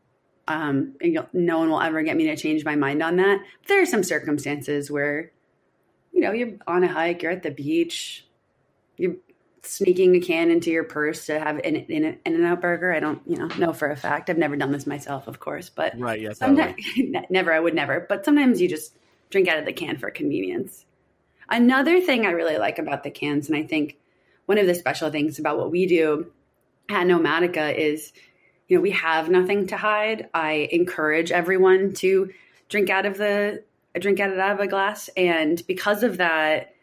um 0.46 0.94
no 1.32 1.58
one 1.58 1.70
will 1.70 1.80
ever 1.80 2.02
get 2.02 2.16
me 2.16 2.26
to 2.26 2.36
change 2.36 2.64
my 2.64 2.76
mind 2.76 3.02
on 3.02 3.16
that 3.16 3.40
there 3.66 3.80
are 3.80 3.86
some 3.86 4.02
circumstances 4.02 4.90
where 4.90 5.32
you 6.12 6.20
know 6.20 6.32
you're 6.32 6.52
on 6.66 6.84
a 6.84 6.88
hike 6.88 7.22
you're 7.22 7.32
at 7.32 7.42
the 7.42 7.50
beach 7.50 8.26
you're 8.96 9.16
sneaking 9.66 10.14
a 10.16 10.20
can 10.20 10.50
into 10.50 10.70
your 10.70 10.84
purse 10.84 11.26
to 11.26 11.38
have 11.38 11.56
an 11.56 11.76
in 11.76 12.18
and 12.24 12.44
out 12.44 12.60
burger. 12.60 12.92
I 12.92 13.00
don't, 13.00 13.20
you 13.26 13.36
know, 13.36 13.46
know 13.58 13.72
for 13.72 13.90
a 13.90 13.96
fact. 13.96 14.30
I've 14.30 14.38
never 14.38 14.56
done 14.56 14.72
this 14.72 14.86
myself, 14.86 15.26
of 15.26 15.40
course, 15.40 15.70
but 15.70 15.98
right, 15.98 16.20
yes, 16.20 16.38
sometimes 16.38 16.76
totally. 16.96 17.26
never. 17.30 17.52
I 17.52 17.60
would 17.60 17.74
never, 17.74 18.04
but 18.08 18.24
sometimes 18.24 18.60
you 18.60 18.68
just 18.68 18.96
drink 19.30 19.48
out 19.48 19.58
of 19.58 19.64
the 19.64 19.72
can 19.72 19.96
for 19.96 20.10
convenience. 20.10 20.84
Another 21.48 22.00
thing 22.00 22.26
I 22.26 22.30
really 22.30 22.58
like 22.58 22.78
about 22.78 23.02
the 23.02 23.10
cans, 23.10 23.48
and 23.48 23.56
I 23.56 23.62
think 23.62 23.98
one 24.46 24.58
of 24.58 24.66
the 24.66 24.74
special 24.74 25.10
things 25.10 25.38
about 25.38 25.58
what 25.58 25.70
we 25.70 25.86
do 25.86 26.30
at 26.88 27.06
Nomadica 27.06 27.74
is, 27.76 28.12
you 28.68 28.76
know, 28.76 28.82
we 28.82 28.92
have 28.92 29.28
nothing 29.28 29.66
to 29.68 29.76
hide. 29.76 30.28
I 30.34 30.68
encourage 30.72 31.32
everyone 31.32 31.92
to 31.94 32.30
drink 32.68 32.90
out 32.90 33.06
of 33.06 33.16
the 33.18 33.62
drink 33.98 34.18
out 34.20 34.30
of 34.30 34.60
a 34.60 34.66
glass, 34.66 35.08
and 35.16 35.64
because 35.66 36.02
of 36.02 36.16
that 36.18 36.74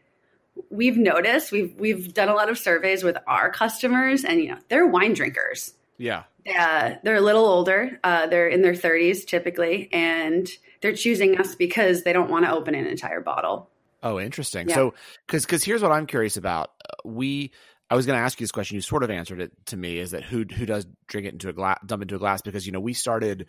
we've 0.69 0.97
noticed 0.97 1.51
we've 1.51 1.73
we've 1.77 2.13
done 2.13 2.29
a 2.29 2.33
lot 2.33 2.49
of 2.49 2.57
surveys 2.57 3.03
with 3.03 3.17
our 3.27 3.51
customers, 3.51 4.23
and 4.23 4.39
you 4.41 4.49
know 4.49 4.57
they're 4.69 4.87
wine 4.87 5.13
drinkers. 5.13 5.73
Yeah, 5.97 6.23
uh, 6.57 6.95
they're 7.03 7.15
a 7.15 7.21
little 7.21 7.45
older. 7.45 7.99
Uh, 8.03 8.27
they're 8.27 8.47
in 8.47 8.61
their 8.61 8.73
30s 8.73 9.25
typically, 9.25 9.89
and 9.91 10.49
they're 10.81 10.95
choosing 10.95 11.39
us 11.39 11.55
because 11.55 12.03
they 12.03 12.13
don't 12.13 12.29
want 12.29 12.45
to 12.45 12.51
open 12.51 12.75
an 12.75 12.85
entire 12.85 13.21
bottle. 13.21 13.69
Oh, 14.03 14.19
interesting. 14.19 14.67
Yeah. 14.67 14.75
So, 14.75 14.93
because 15.27 15.45
because 15.45 15.63
here's 15.63 15.81
what 15.81 15.91
I'm 15.91 16.07
curious 16.07 16.37
about. 16.37 16.71
We 17.05 17.51
I 17.91 17.95
was 17.95 18.05
going 18.05 18.17
to 18.17 18.23
ask 18.23 18.39
you 18.39 18.45
this 18.45 18.53
question. 18.53 18.75
You 18.75 18.81
sort 18.81 19.03
of 19.03 19.09
answered 19.09 19.41
it 19.41 19.51
to 19.67 19.77
me. 19.77 19.97
Is 19.97 20.11
that 20.11 20.23
who 20.23 20.45
who 20.45 20.65
does 20.65 20.87
drink 21.07 21.27
it 21.27 21.33
into 21.33 21.49
a 21.49 21.53
glass, 21.53 21.77
dump 21.85 22.01
into 22.01 22.15
a 22.15 22.19
glass? 22.19 22.41
Because 22.41 22.65
you 22.65 22.71
know 22.71 22.79
we 22.79 22.93
started, 22.93 23.47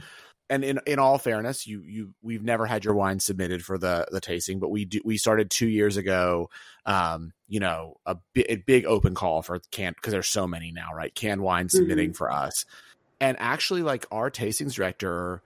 and 0.50 0.64
in 0.64 0.80
in 0.84 0.99
all 0.99 1.16
fairness, 1.16 1.64
you 1.64 1.82
you 1.82 2.14
we've 2.22 2.42
never 2.42 2.66
had 2.66 2.84
your 2.84 2.94
wine 2.94 3.20
submitted 3.20 3.64
for 3.64 3.78
the 3.78 4.04
the 4.11 4.20
tasting, 4.20 4.58
but 4.58 4.68
we 4.68 4.84
do 4.84 5.00
we 5.04 5.16
started 5.16 5.49
two 5.49 5.68
years 5.68 5.96
ago. 5.96 6.50
Um, 6.84 7.32
you 7.46 7.61
know, 7.61 7.99
a, 8.04 8.16
bi- 8.34 8.46
a 8.49 8.56
big 8.56 8.84
open 8.84 9.14
call 9.14 9.42
for 9.42 9.61
canned 9.70 9.94
because 9.94 10.12
there's 10.12 10.28
so 10.28 10.49
many 10.49 10.72
now, 10.72 10.88
right? 10.92 11.14
Canned 11.14 11.40
wine 11.40 11.68
submitting 11.68 12.08
mm-hmm. 12.08 12.16
for 12.16 12.32
us, 12.32 12.64
and 13.20 13.37
actually, 13.38 13.82
like 13.82 14.06
our 14.11 14.28
tastings 14.28 14.75
director, 14.75 15.40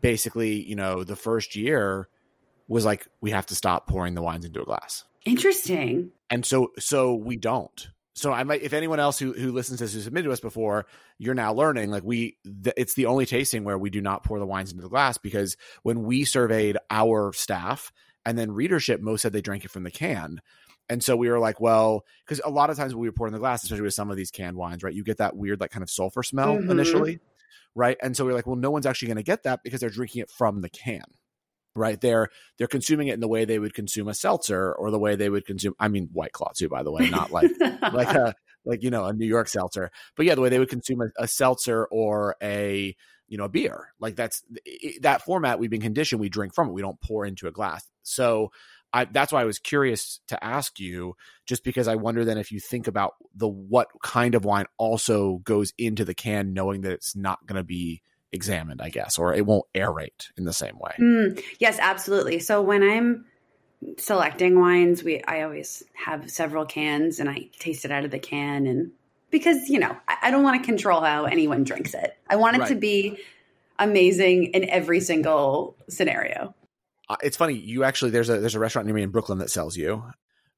basically, 0.00 0.64
you 0.64 0.74
know, 0.74 1.04
the 1.04 1.14
first 1.14 1.54
year 1.54 2.08
was 2.66 2.84
like, 2.84 3.06
we 3.20 3.30
have 3.30 3.46
to 3.46 3.54
stop 3.54 3.86
pouring 3.86 4.14
the 4.14 4.22
wines 4.22 4.44
into 4.44 4.60
a 4.60 4.64
glass. 4.64 5.04
Interesting. 5.24 6.10
And 6.28 6.44
so 6.44 6.72
so 6.80 7.14
we 7.14 7.36
don't 7.36 7.88
so 8.16 8.32
I 8.32 8.44
might, 8.44 8.62
if 8.62 8.72
anyone 8.72 8.98
else 8.98 9.18
who, 9.18 9.34
who 9.34 9.52
listens 9.52 9.78
to 9.78 9.84
this 9.84 9.92
who 9.92 10.00
submitted 10.00 10.24
to 10.26 10.32
us 10.32 10.40
before, 10.40 10.86
you're 11.18 11.34
now 11.34 11.52
learning 11.52 11.90
like 11.90 12.02
we, 12.02 12.38
th- 12.44 12.74
it's 12.78 12.94
the 12.94 13.06
only 13.06 13.26
tasting 13.26 13.62
where 13.62 13.76
we 13.76 13.90
do 13.90 14.00
not 14.00 14.24
pour 14.24 14.38
the 14.38 14.46
wines 14.46 14.70
into 14.70 14.82
the 14.82 14.88
glass 14.88 15.18
because 15.18 15.58
when 15.82 16.02
we 16.02 16.24
surveyed 16.24 16.78
our 16.90 17.34
staff 17.34 17.92
and 18.24 18.38
then 18.38 18.52
readership, 18.52 19.02
most 19.02 19.20
said 19.20 19.34
they 19.34 19.42
drank 19.42 19.66
it 19.66 19.70
from 19.70 19.82
the 19.82 19.90
can. 19.90 20.40
And 20.88 21.04
so 21.04 21.14
we 21.14 21.28
were 21.28 21.38
like, 21.38 21.60
well, 21.60 22.06
because 22.24 22.40
a 22.42 22.48
lot 22.48 22.70
of 22.70 22.78
times 22.78 22.94
when 22.94 23.02
we 23.02 23.10
pour 23.10 23.26
in 23.26 23.34
the 23.34 23.38
glass, 23.38 23.62
especially 23.64 23.82
with 23.82 23.92
some 23.92 24.10
of 24.10 24.16
these 24.16 24.30
canned 24.30 24.56
wines, 24.56 24.82
right, 24.82 24.94
you 24.94 25.04
get 25.04 25.18
that 25.18 25.36
weird, 25.36 25.60
like 25.60 25.70
kind 25.70 25.82
of 25.82 25.90
sulfur 25.90 26.22
smell 26.22 26.56
mm-hmm. 26.56 26.70
initially, 26.70 27.20
right? 27.74 27.98
And 28.02 28.16
so 28.16 28.24
we 28.24 28.32
are 28.32 28.34
like, 28.34 28.46
well, 28.46 28.56
no 28.56 28.70
one's 28.70 28.86
actually 28.86 29.08
going 29.08 29.16
to 29.18 29.24
get 29.24 29.42
that 29.42 29.62
because 29.62 29.80
they're 29.80 29.90
drinking 29.90 30.22
it 30.22 30.30
from 30.30 30.62
the 30.62 30.70
can 30.70 31.04
right 31.76 32.00
they're 32.00 32.28
they're 32.58 32.66
consuming 32.66 33.08
it 33.08 33.14
in 33.14 33.20
the 33.20 33.28
way 33.28 33.44
they 33.44 33.58
would 33.58 33.74
consume 33.74 34.08
a 34.08 34.14
seltzer 34.14 34.72
or 34.72 34.90
the 34.90 34.98
way 34.98 35.16
they 35.16 35.28
would 35.28 35.46
consume 35.46 35.74
i 35.78 35.88
mean 35.88 36.08
white 36.12 36.32
claw 36.32 36.50
too 36.56 36.68
by 36.68 36.82
the 36.82 36.90
way 36.90 37.08
not 37.10 37.30
like 37.30 37.50
like 37.92 38.08
a 38.08 38.34
like 38.64 38.82
you 38.82 38.90
know 38.90 39.04
a 39.04 39.12
new 39.12 39.26
york 39.26 39.48
seltzer 39.48 39.90
but 40.16 40.26
yeah 40.26 40.34
the 40.34 40.40
way 40.40 40.48
they 40.48 40.58
would 40.58 40.70
consume 40.70 41.00
a, 41.00 41.22
a 41.22 41.28
seltzer 41.28 41.86
or 41.86 42.36
a 42.42 42.96
you 43.28 43.38
know 43.38 43.44
a 43.44 43.48
beer. 43.48 43.92
Like 44.00 44.16
that's 44.16 44.42
that 45.00 45.22
format 45.22 45.58
we've 45.58 45.70
been 45.70 45.80
conditioned 45.80 46.20
we 46.20 46.28
drink 46.28 46.54
from 46.54 46.68
it 46.68 46.72
we 46.72 46.82
don't 46.82 47.00
pour 47.00 47.24
into 47.24 47.46
a 47.46 47.52
glass. 47.52 47.88
So 48.02 48.50
I, 48.92 49.04
that's 49.04 49.32
why 49.32 49.42
I 49.42 49.46
was 49.46 49.58
curious 49.58 50.20
to 50.28 50.42
ask 50.42 50.78
you, 50.78 51.16
just 51.44 51.64
because 51.64 51.88
I 51.88 51.96
wonder 51.96 52.24
then 52.24 52.38
if 52.38 52.52
you 52.52 52.60
think 52.60 52.86
about 52.86 53.14
the 53.34 53.48
what 53.48 53.88
kind 54.02 54.34
of 54.34 54.44
wine 54.44 54.66
also 54.78 55.38
goes 55.38 55.72
into 55.76 56.04
the 56.04 56.14
can, 56.14 56.54
knowing 56.54 56.82
that 56.82 56.92
it's 56.92 57.16
not 57.16 57.44
going 57.46 57.56
to 57.56 57.64
be 57.64 58.02
examined, 58.36 58.80
I 58.80 58.90
guess, 58.90 59.18
or 59.18 59.34
it 59.34 59.44
won't 59.44 59.64
aerate 59.74 60.28
in 60.36 60.44
the 60.44 60.52
same 60.52 60.78
way. 60.78 60.92
Mm, 61.00 61.42
yes, 61.58 61.78
absolutely. 61.80 62.38
So 62.38 62.62
when 62.62 62.84
I'm 62.84 63.24
selecting 63.98 64.60
wines, 64.60 65.02
we 65.02 65.22
I 65.24 65.42
always 65.42 65.82
have 65.94 66.30
several 66.30 66.64
cans 66.64 67.18
and 67.18 67.28
I 67.28 67.48
taste 67.58 67.84
it 67.84 67.90
out 67.90 68.04
of 68.04 68.10
the 68.10 68.18
can 68.18 68.66
and 68.66 68.92
because, 69.30 69.68
you 69.68 69.78
know, 69.78 69.96
I, 70.08 70.16
I 70.22 70.30
don't 70.30 70.44
want 70.44 70.62
to 70.62 70.66
control 70.66 71.00
how 71.00 71.24
anyone 71.24 71.64
drinks 71.64 71.94
it. 71.94 72.16
I 72.28 72.36
want 72.36 72.56
it 72.56 72.60
right. 72.60 72.68
to 72.68 72.74
be 72.76 73.18
amazing 73.78 74.44
in 74.54 74.68
every 74.70 75.00
single 75.00 75.76
scenario. 75.88 76.54
Uh, 77.08 77.16
it's 77.22 77.36
funny, 77.36 77.54
you 77.54 77.84
actually 77.84 78.10
there's 78.10 78.30
a 78.30 78.38
there's 78.38 78.54
a 78.54 78.60
restaurant 78.60 78.86
near 78.86 78.94
me 78.94 79.02
in 79.02 79.10
Brooklyn 79.10 79.38
that 79.38 79.50
sells 79.50 79.76
you. 79.76 80.04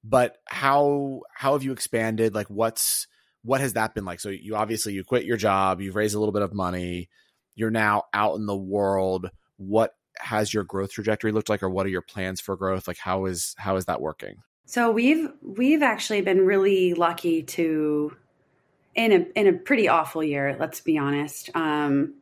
But 0.04 0.36
how 0.46 1.22
how 1.34 1.52
have 1.54 1.62
you 1.62 1.72
expanded? 1.72 2.34
Like 2.34 2.48
what's 2.48 3.06
what 3.42 3.60
has 3.60 3.74
that 3.74 3.94
been 3.94 4.04
like? 4.04 4.20
So 4.20 4.28
you 4.30 4.56
obviously 4.56 4.92
you 4.92 5.04
quit 5.04 5.24
your 5.24 5.36
job, 5.36 5.80
you've 5.80 5.96
raised 5.96 6.14
a 6.14 6.18
little 6.18 6.32
bit 6.32 6.42
of 6.42 6.54
money 6.54 7.08
you're 7.58 7.70
now 7.70 8.04
out 8.14 8.36
in 8.36 8.46
the 8.46 8.56
world 8.56 9.30
what 9.56 9.96
has 10.20 10.54
your 10.54 10.64
growth 10.64 10.92
trajectory 10.92 11.32
looked 11.32 11.48
like 11.48 11.62
or 11.62 11.68
what 11.68 11.86
are 11.86 11.90
your 11.90 12.02
plans 12.02 12.40
for 12.40 12.56
growth? 12.56 12.88
Like 12.88 12.98
how 12.98 13.26
is 13.26 13.54
how 13.58 13.76
is 13.76 13.86
that 13.86 14.00
working? 14.00 14.36
So 14.66 14.90
we've 14.90 15.28
we've 15.42 15.82
actually 15.82 16.20
been 16.22 16.46
really 16.46 16.94
lucky 16.94 17.42
to 17.42 18.16
in 18.94 19.12
a 19.12 19.38
in 19.38 19.46
a 19.48 19.52
pretty 19.52 19.88
awful 19.88 20.24
year 20.24 20.56
let's 20.58 20.80
be 20.80 20.98
honest 20.98 21.50
um 21.54 22.14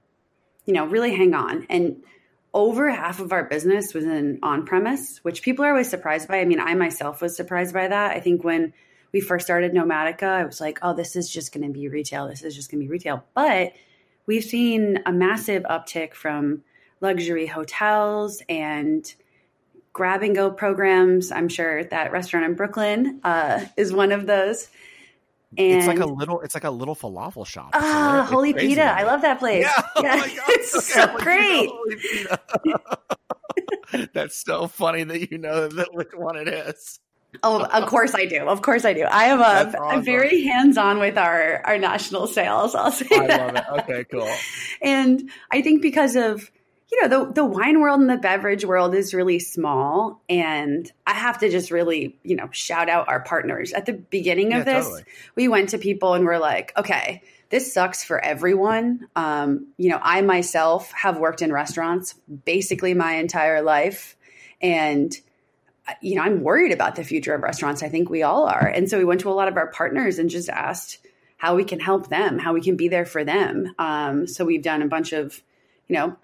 you 0.65 0.73
know 0.73 0.87
really 0.87 1.15
hang 1.15 1.35
on. 1.35 1.67
And 1.69 2.03
over 2.55 2.89
half 2.89 3.21
of 3.21 3.33
our 3.33 3.45
business 3.45 3.93
was 3.93 4.05
in 4.05 4.39
on 4.43 4.65
premise 4.65 5.19
which 5.23 5.43
people 5.43 5.65
are 5.65 5.71
always 5.71 5.91
surprised 5.91 6.29
by. 6.29 6.41
I 6.41 6.47
mean 6.47 6.61
i 6.61 6.75
myself 6.75 7.21
was 7.21 7.37
surprised 7.37 7.75
by 7.75 7.89
that. 7.89 8.17
I 8.17 8.21
think 8.21 8.43
when 8.43 8.73
we 9.13 9.21
first 9.21 9.47
started 9.47 9.73
nomadica 9.73 10.25
i 10.25 10.45
was 10.45 10.61
like 10.61 10.79
oh 10.81 10.95
this 10.95 11.15
is 11.15 11.29
just 11.29 11.53
going 11.53 11.67
to 11.67 11.73
be 11.73 11.89
retail. 11.89 12.27
This 12.27 12.43
is 12.43 12.55
just 12.55 12.71
going 12.71 12.81
to 12.81 12.87
be 12.87 12.91
retail. 12.91 13.25
But 13.35 13.73
we've 14.27 14.45
seen 14.45 15.01
a 15.07 15.13
massive 15.13 15.63
uptick 15.65 16.15
from 16.15 16.63
luxury 17.01 17.47
hotels 17.47 18.43
and 18.49 19.15
grab 19.93 20.23
and 20.23 20.35
go 20.35 20.51
programs. 20.51 21.33
I'm 21.33 21.49
sure 21.49 21.85
that 21.85 22.13
restaurant 22.13 22.45
in 22.47 22.55
Brooklyn 22.55 23.21
uh, 23.25 23.65
is 23.77 23.93
one 23.93 24.13
of 24.13 24.27
those. 24.27 24.69
And 25.59 25.79
it's 25.79 25.87
like 25.87 26.01
a 26.01 26.07
little, 26.07 26.41
it's 26.43 26.55
like 26.55 26.65
a 26.65 26.71
little 26.71 26.95
falafel 26.95 27.47
shop. 27.47 27.71
Ah, 27.73 28.21
uh, 28.21 28.25
Holy 28.27 28.53
Pita! 28.53 28.83
I 28.83 29.05
love 29.05 29.23
that 29.23 29.39
place. 29.39 29.65
Yeah, 29.65 29.83
oh 29.97 30.03
yeah. 30.03 30.21
Oh 30.21 30.45
it's 30.49 30.75
okay, 30.77 30.85
so 30.85 31.17
great. 31.19 31.71
That's 34.13 34.37
so 34.37 34.67
funny 34.67 35.05
that 35.05 35.31
you 35.31 35.39
know 35.39 35.69
that 35.69 35.95
which 35.95 36.11
one 36.15 36.37
it 36.37 36.49
is. 36.49 37.01
Oh, 37.43 37.63
of 37.63 37.87
course 37.87 38.15
I 38.15 38.27
do. 38.27 38.49
Of 38.49 38.63
course 38.63 38.85
I 38.85 38.93
do. 38.93 39.03
I 39.03 39.27
am 39.27 39.41
a, 39.41 39.77
awesome. 39.79 40.03
very 40.03 40.43
hands 40.43 40.79
on 40.79 40.99
with 40.99 41.19
our 41.19 41.61
our 41.65 41.79
national 41.79 42.27
sales. 42.27 42.75
I'll 42.75 42.93
say 42.93 43.07
I 43.13 43.27
that. 43.27 43.55
love 43.55 43.57
it. 43.57 43.83
Okay, 43.83 44.05
cool. 44.11 44.33
And 44.83 45.31
I 45.51 45.63
think 45.63 45.83
because 45.83 46.17
of 46.17 46.51
you 46.91 47.03
know 47.03 47.09
the 47.27 47.33
the 47.33 47.45
wine 47.45 47.81
world 47.81 48.01
and 48.01 48.09
the 48.09 48.17
beverage 48.17 48.65
world 48.65 48.95
is 48.95 49.13
really 49.13 49.39
small, 49.39 50.23
and 50.29 50.91
I 51.07 51.15
have 51.15 51.39
to 51.39 51.51
just 51.51 51.71
really 51.71 52.19
you 52.23 52.37
know 52.37 52.49
shout 52.53 52.89
out 52.89 53.09
our 53.09 53.21
partners. 53.21 53.73
At 53.73 53.87
the 53.87 53.95
beginning 53.95 54.53
of 54.53 54.67
yeah, 54.67 54.75
this, 54.75 54.85
totally. 54.85 55.05
we 55.35 55.49
went 55.49 55.71
to 55.71 55.79
people 55.79 56.15
and 56.15 56.25
we're 56.25 56.39
like, 56.39 56.73
okay, 56.77 57.23
this 57.51 57.73
sucks 57.73 58.05
for 58.05 58.23
everyone. 58.25 59.09
Um, 59.17 59.69
you 59.79 59.91
know, 59.91 59.99
I 60.01 60.23
myself 60.23 60.93
have 60.93 61.19
worked 61.19 61.43
in 61.43 61.53
restaurants 61.53 62.15
basically 62.45 62.95
my 62.95 63.15
entire 63.15 63.63
life, 63.63 64.17
and 64.61 65.13
you 66.01 66.17
know, 66.17 66.23
I'm 66.23 66.43
worried 66.43 66.73
about 66.73 66.97
the 66.97 67.05
future 67.05 67.35
of 67.35 67.43
restaurants. 67.43 67.83
I 67.83 67.89
think 67.89 68.11
we 68.11 68.23
all 68.23 68.47
are. 68.47 68.67
And 68.67 68.89
so 68.89 68.99
we 68.99 69.05
went 69.05 69.21
to 69.23 69.31
a 69.31 69.35
lot 69.35 69.49
of 69.49 69.57
our 69.57 69.69
partners 69.69 70.19
and 70.19 70.31
just 70.31 70.49
asked 70.49 70.99
how 71.37 71.55
we 71.55 71.65
can 71.65 71.81
help 71.81 72.09
them, 72.09 72.39
how 72.39 72.55
we 72.55 72.63
can 72.63 72.77
be 72.77 72.89
there 72.89 73.05
for 73.05 73.25
them. 73.25 73.75
Um, 73.79 74.27
so 74.27 74.45
we've 74.45 74.63
done 74.63 74.83
a 74.83 74.89
bunch 74.89 75.13
of, 75.13 75.43
you 75.89 75.97
know, 75.97 76.17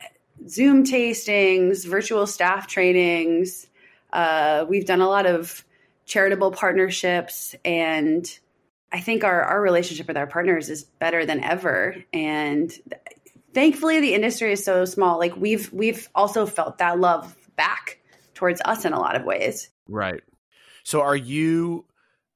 Zoom 0.49 0.85
tastings, 0.85 1.87
virtual 1.87 2.27
staff 2.27 2.67
trainings. 2.67 3.67
Uh, 4.13 4.65
we've 4.69 4.87
done 4.87 5.01
a 5.01 5.09
lot 5.09 5.27
of 5.27 5.65
charitable 6.07 6.51
partnerships 6.53 7.55
and 7.65 8.39
I 8.93 9.01
think 9.01 9.25
our, 9.25 9.43
our 9.43 9.61
relationship 9.61 10.07
with 10.07 10.17
our 10.19 10.27
partners 10.27 10.69
is 10.69 10.85
better 10.85 11.25
than 11.25 11.43
ever. 11.43 11.97
And 12.13 12.71
thankfully 13.55 14.01
the 14.01 14.15
industry 14.15 14.53
is 14.53 14.65
so 14.65 14.85
small. 14.85 15.19
Like 15.19 15.37
we've 15.37 15.73
we've 15.73 16.09
also 16.15 16.45
felt 16.45 16.79
that 16.79 16.99
love 16.99 17.35
back 17.57 17.99
towards 18.43 18.61
us 18.65 18.85
in 18.85 18.93
a 18.93 18.99
lot 18.99 19.15
of 19.15 19.23
ways. 19.23 19.71
Right. 19.87 20.21
So 20.83 21.03
are 21.03 21.15
you 21.15 21.87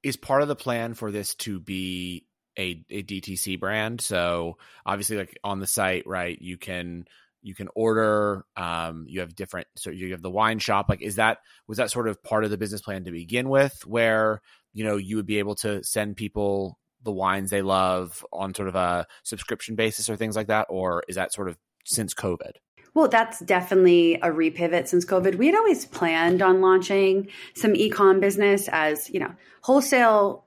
is 0.04 0.16
part 0.16 0.42
of 0.42 0.46
the 0.46 0.54
plan 0.54 0.94
for 0.94 1.10
this 1.10 1.34
to 1.34 1.58
be 1.58 2.26
a, 2.56 2.84
a 2.90 3.02
DTC 3.02 3.58
brand? 3.58 4.00
So 4.00 4.56
obviously 4.84 5.16
like 5.16 5.36
on 5.42 5.58
the 5.58 5.66
site, 5.66 6.06
right, 6.06 6.40
you 6.40 6.58
can 6.58 7.06
you 7.42 7.56
can 7.56 7.68
order 7.74 8.44
um 8.56 9.06
you 9.08 9.18
have 9.18 9.34
different 9.34 9.66
so 9.76 9.90
you 9.90 10.12
have 10.12 10.22
the 10.22 10.30
wine 10.30 10.60
shop 10.60 10.86
like 10.88 11.02
is 11.02 11.16
that 11.16 11.38
was 11.68 11.78
that 11.78 11.90
sort 11.90 12.08
of 12.08 12.22
part 12.22 12.44
of 12.44 12.50
the 12.50 12.58
business 12.58 12.80
plan 12.80 13.04
to 13.04 13.12
begin 13.12 13.48
with 13.48 13.86
where 13.86 14.40
you 14.72 14.84
know 14.84 14.96
you 14.96 15.14
would 15.14 15.26
be 15.26 15.38
able 15.38 15.54
to 15.54 15.82
send 15.84 16.16
people 16.16 16.76
the 17.04 17.12
wines 17.12 17.50
they 17.50 17.62
love 17.62 18.24
on 18.32 18.52
sort 18.52 18.68
of 18.68 18.74
a 18.74 19.06
subscription 19.22 19.76
basis 19.76 20.10
or 20.10 20.16
things 20.16 20.34
like 20.34 20.48
that 20.48 20.66
or 20.70 21.04
is 21.06 21.14
that 21.14 21.32
sort 21.32 21.48
of 21.48 21.56
since 21.84 22.14
covid 22.14 22.52
well, 22.96 23.08
that's 23.08 23.40
definitely 23.40 24.14
a 24.14 24.30
repivot 24.30 24.88
since 24.88 25.04
COVID. 25.04 25.34
We 25.34 25.44
had 25.44 25.54
always 25.54 25.84
planned 25.84 26.40
on 26.40 26.62
launching 26.62 27.28
some 27.52 27.74
ecom 27.74 28.20
business 28.20 28.70
as, 28.72 29.10
you 29.10 29.20
know, 29.20 29.34
wholesale. 29.60 30.46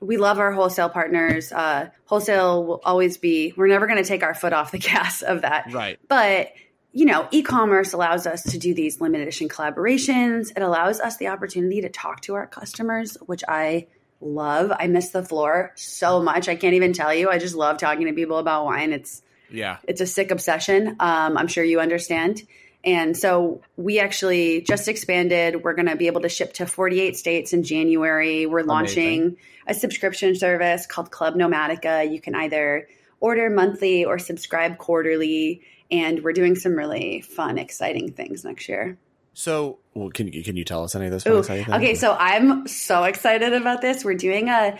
We 0.00 0.16
love 0.16 0.38
our 0.38 0.52
wholesale 0.52 0.88
partners. 0.88 1.52
Uh, 1.52 1.90
wholesale 2.06 2.64
will 2.64 2.80
always 2.82 3.18
be, 3.18 3.52
we're 3.58 3.66
never 3.66 3.86
going 3.86 4.02
to 4.02 4.08
take 4.08 4.22
our 4.22 4.32
foot 4.32 4.54
off 4.54 4.72
the 4.72 4.78
gas 4.92 5.20
of 5.20 5.42
that. 5.42 5.70
Right. 5.70 5.98
But, 6.08 6.52
you 6.92 7.04
know, 7.04 7.28
e 7.30 7.42
commerce 7.42 7.92
allows 7.92 8.26
us 8.26 8.42
to 8.52 8.58
do 8.58 8.72
these 8.72 8.98
limited 9.02 9.24
edition 9.24 9.50
collaborations. 9.50 10.52
It 10.56 10.62
allows 10.62 10.98
us 10.98 11.18
the 11.18 11.26
opportunity 11.28 11.82
to 11.82 11.90
talk 11.90 12.22
to 12.22 12.36
our 12.36 12.46
customers, 12.46 13.18
which 13.26 13.44
I 13.46 13.88
love. 14.22 14.72
I 14.74 14.86
miss 14.86 15.10
the 15.10 15.22
floor 15.22 15.72
so 15.74 16.22
much. 16.22 16.48
I 16.48 16.56
can't 16.56 16.72
even 16.72 16.94
tell 16.94 17.12
you. 17.12 17.28
I 17.28 17.36
just 17.36 17.54
love 17.54 17.76
talking 17.76 18.06
to 18.06 18.14
people 18.14 18.38
about 18.38 18.64
wine. 18.64 18.94
It's, 18.94 19.20
yeah. 19.50 19.78
It's 19.84 20.00
a 20.00 20.06
sick 20.06 20.30
obsession. 20.30 20.96
Um, 21.00 21.36
I'm 21.36 21.48
sure 21.48 21.64
you 21.64 21.80
understand. 21.80 22.42
And 22.84 23.16
so 23.16 23.62
we 23.76 23.98
actually 23.98 24.62
just 24.62 24.86
expanded. 24.86 25.64
We're 25.64 25.74
going 25.74 25.88
to 25.88 25.96
be 25.96 26.06
able 26.06 26.20
to 26.20 26.28
ship 26.28 26.52
to 26.54 26.66
48 26.66 27.16
states 27.16 27.52
in 27.52 27.64
January. 27.64 28.46
We're 28.46 28.62
launching 28.62 29.20
Amazing. 29.22 29.36
a 29.66 29.74
subscription 29.74 30.36
service 30.36 30.86
called 30.86 31.10
Club 31.10 31.34
Nomadica. 31.34 32.10
You 32.10 32.20
can 32.20 32.36
either 32.36 32.88
order 33.18 33.50
monthly 33.50 34.04
or 34.04 34.18
subscribe 34.20 34.78
quarterly. 34.78 35.62
And 35.90 36.22
we're 36.22 36.32
doing 36.32 36.54
some 36.54 36.76
really 36.76 37.22
fun, 37.22 37.58
exciting 37.58 38.12
things 38.12 38.44
next 38.44 38.68
year. 38.68 38.98
So, 39.34 39.80
well, 39.92 40.08
can 40.08 40.28
you 40.28 40.42
can 40.42 40.56
you 40.56 40.64
tell 40.64 40.82
us 40.82 40.94
any 40.94 41.06
of 41.06 41.12
this? 41.12 41.26
Ooh, 41.26 41.40
okay, 41.40 41.94
so 41.94 42.16
I'm 42.18 42.66
so 42.66 43.04
excited 43.04 43.52
about 43.52 43.82
this. 43.82 44.02
We're 44.02 44.14
doing 44.14 44.48
a 44.48 44.78